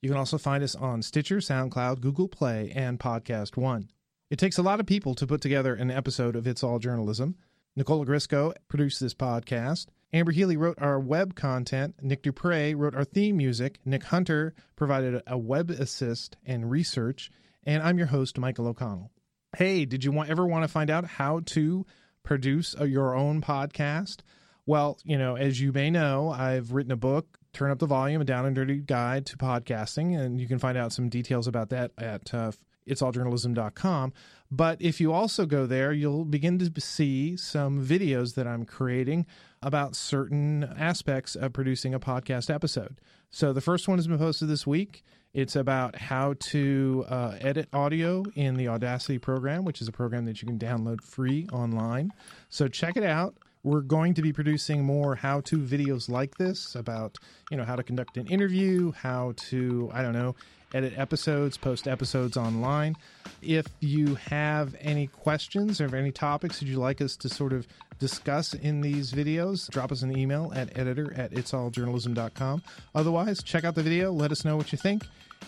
You 0.00 0.08
can 0.08 0.16
also 0.16 0.38
find 0.38 0.64
us 0.64 0.74
on 0.74 1.02
Stitcher, 1.02 1.36
SoundCloud, 1.36 2.00
Google 2.00 2.28
Play, 2.28 2.72
and 2.74 2.98
Podcast 2.98 3.58
One. 3.58 3.90
It 4.30 4.38
takes 4.38 4.56
a 4.56 4.62
lot 4.62 4.80
of 4.80 4.86
people 4.86 5.14
to 5.14 5.26
put 5.26 5.42
together 5.42 5.74
an 5.74 5.90
episode 5.90 6.36
of 6.36 6.46
It's 6.46 6.64
All 6.64 6.78
Journalism. 6.78 7.36
Nicola 7.76 8.06
Grisco 8.06 8.54
produced 8.68 9.00
this 9.00 9.12
podcast. 9.12 9.88
Amber 10.12 10.32
Healy 10.32 10.56
wrote 10.56 10.78
our 10.80 11.00
web 11.00 11.34
content. 11.34 11.96
Nick 12.00 12.22
Dupre 12.22 12.74
wrote 12.74 12.94
our 12.94 13.04
theme 13.04 13.36
music. 13.36 13.80
Nick 13.84 14.04
Hunter 14.04 14.54
provided 14.76 15.22
a 15.26 15.36
web 15.36 15.70
assist 15.70 16.36
and 16.44 16.70
research. 16.70 17.30
And 17.64 17.82
I'm 17.82 17.98
your 17.98 18.06
host, 18.06 18.38
Michael 18.38 18.68
O'Connell. 18.68 19.10
Hey, 19.56 19.84
did 19.84 20.04
you 20.04 20.12
want, 20.12 20.30
ever 20.30 20.46
want 20.46 20.64
to 20.64 20.68
find 20.68 20.90
out 20.90 21.06
how 21.06 21.40
to 21.46 21.84
produce 22.22 22.74
a, 22.78 22.86
your 22.86 23.16
own 23.16 23.40
podcast? 23.40 24.20
Well, 24.64 24.98
you 25.04 25.18
know, 25.18 25.36
as 25.36 25.60
you 25.60 25.72
may 25.72 25.90
know, 25.90 26.30
I've 26.30 26.72
written 26.72 26.92
a 26.92 26.96
book, 26.96 27.38
Turn 27.52 27.70
Up 27.70 27.78
the 27.78 27.86
Volume, 27.86 28.20
a 28.20 28.24
down 28.24 28.46
and 28.46 28.54
dirty 28.54 28.78
guide 28.78 29.26
to 29.26 29.36
podcasting, 29.36 30.18
and 30.18 30.40
you 30.40 30.46
can 30.46 30.58
find 30.58 30.76
out 30.76 30.92
some 30.92 31.08
details 31.08 31.46
about 31.46 31.70
that 31.70 31.92
at 31.98 32.32
uh, 32.34 32.52
itsalljournalism.com. 32.88 34.12
But 34.50 34.80
if 34.80 35.00
you 35.00 35.12
also 35.12 35.46
go 35.46 35.66
there, 35.66 35.92
you'll 35.92 36.24
begin 36.24 36.58
to 36.58 36.80
see 36.80 37.36
some 37.36 37.84
videos 37.84 38.34
that 38.34 38.46
I'm 38.46 38.64
creating 38.64 39.26
about 39.62 39.96
certain 39.96 40.64
aspects 40.78 41.34
of 41.34 41.52
producing 41.52 41.94
a 41.94 42.00
podcast 42.00 42.52
episode. 42.54 43.00
So 43.30 43.52
the 43.52 43.60
first 43.60 43.88
one 43.88 43.98
has 43.98 44.06
been 44.06 44.18
posted 44.18 44.48
this 44.48 44.66
week. 44.66 45.04
It's 45.34 45.56
about 45.56 45.96
how 45.96 46.34
to 46.38 47.04
uh, 47.08 47.36
edit 47.40 47.68
audio 47.72 48.24
in 48.34 48.54
the 48.54 48.68
Audacity 48.68 49.18
program, 49.18 49.64
which 49.64 49.82
is 49.82 49.88
a 49.88 49.92
program 49.92 50.24
that 50.24 50.40
you 50.40 50.48
can 50.48 50.58
download 50.58 51.02
free 51.02 51.46
online. 51.52 52.10
So 52.48 52.68
check 52.68 52.96
it 52.96 53.02
out. 53.04 53.36
We're 53.66 53.80
going 53.80 54.14
to 54.14 54.22
be 54.22 54.32
producing 54.32 54.84
more 54.84 55.16
how-to 55.16 55.58
videos 55.58 56.08
like 56.08 56.36
this 56.36 56.76
about, 56.76 57.18
you 57.50 57.56
know, 57.56 57.64
how 57.64 57.74
to 57.74 57.82
conduct 57.82 58.16
an 58.16 58.28
interview, 58.28 58.92
how 58.92 59.32
to, 59.48 59.90
I 59.92 60.02
don't 60.02 60.12
know, 60.12 60.36
edit 60.72 60.96
episodes, 60.96 61.56
post 61.56 61.88
episodes 61.88 62.36
online. 62.36 62.94
If 63.42 63.66
you 63.80 64.14
have 64.14 64.76
any 64.80 65.08
questions 65.08 65.80
or 65.80 65.96
any 65.96 66.12
topics 66.12 66.60
that 66.60 66.66
you'd 66.66 66.78
like 66.78 67.00
us 67.00 67.16
to 67.16 67.28
sort 67.28 67.52
of 67.52 67.66
discuss 67.98 68.54
in 68.54 68.82
these 68.82 69.10
videos, 69.10 69.68
drop 69.68 69.90
us 69.90 70.02
an 70.02 70.16
email 70.16 70.52
at 70.54 70.78
editor 70.78 71.12
at 71.14 71.32
itsalljournalism.com. 71.32 72.62
Otherwise, 72.94 73.42
check 73.42 73.64
out 73.64 73.74
the 73.74 73.82
video, 73.82 74.12
let 74.12 74.30
us 74.30 74.44
know 74.44 74.56
what 74.56 74.70
you 74.70 74.78
think, 74.78 75.02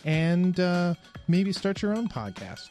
and 0.04 0.58
uh, 0.58 0.92
maybe 1.28 1.52
start 1.52 1.82
your 1.82 1.96
own 1.96 2.08
podcast. 2.08 2.70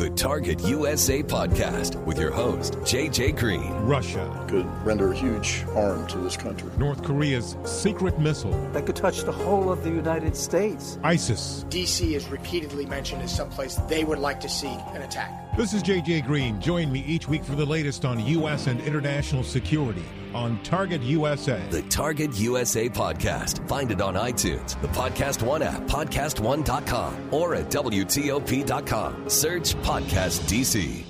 The 0.00 0.08
Target 0.08 0.62
USA 0.62 1.22
podcast 1.22 2.02
with 2.06 2.18
your 2.18 2.30
host, 2.30 2.72
JJ 2.84 3.36
Green. 3.36 3.70
Russia 3.82 4.46
could 4.48 4.64
render 4.82 5.12
huge 5.12 5.60
harm 5.74 6.06
to 6.06 6.16
this 6.16 6.38
country. 6.38 6.70
North 6.78 7.04
Korea's 7.04 7.54
secret 7.66 8.18
missile 8.18 8.52
that 8.72 8.86
could 8.86 8.96
touch 8.96 9.24
the 9.24 9.32
whole 9.32 9.70
of 9.70 9.84
the 9.84 9.90
United 9.90 10.34
States. 10.38 10.98
ISIS. 11.02 11.66
DC 11.68 12.12
is 12.12 12.26
repeatedly 12.28 12.86
mentioned 12.86 13.20
as 13.20 13.36
someplace 13.36 13.74
they 13.90 14.02
would 14.02 14.18
like 14.18 14.40
to 14.40 14.48
see 14.48 14.74
an 14.94 15.02
attack. 15.02 15.49
This 15.56 15.74
is 15.74 15.82
JJ 15.82 16.24
Green. 16.26 16.60
Join 16.60 16.90
me 16.90 17.00
each 17.00 17.28
week 17.28 17.44
for 17.44 17.54
the 17.54 17.66
latest 17.66 18.04
on 18.04 18.24
U.S. 18.24 18.66
and 18.66 18.80
international 18.80 19.42
security 19.42 20.04
on 20.32 20.62
Target 20.62 21.02
USA. 21.02 21.60
The 21.70 21.82
Target 21.82 22.38
USA 22.38 22.88
podcast. 22.88 23.66
Find 23.68 23.90
it 23.90 24.00
on 24.00 24.14
iTunes, 24.14 24.80
the 24.80 24.88
Podcast 24.88 25.42
One 25.42 25.60
app, 25.62 25.82
podcastone.com, 25.82 27.34
or 27.34 27.54
at 27.56 27.70
WTOP.com. 27.70 29.28
Search 29.28 29.74
Podcast 29.76 30.40
DC. 30.48 31.09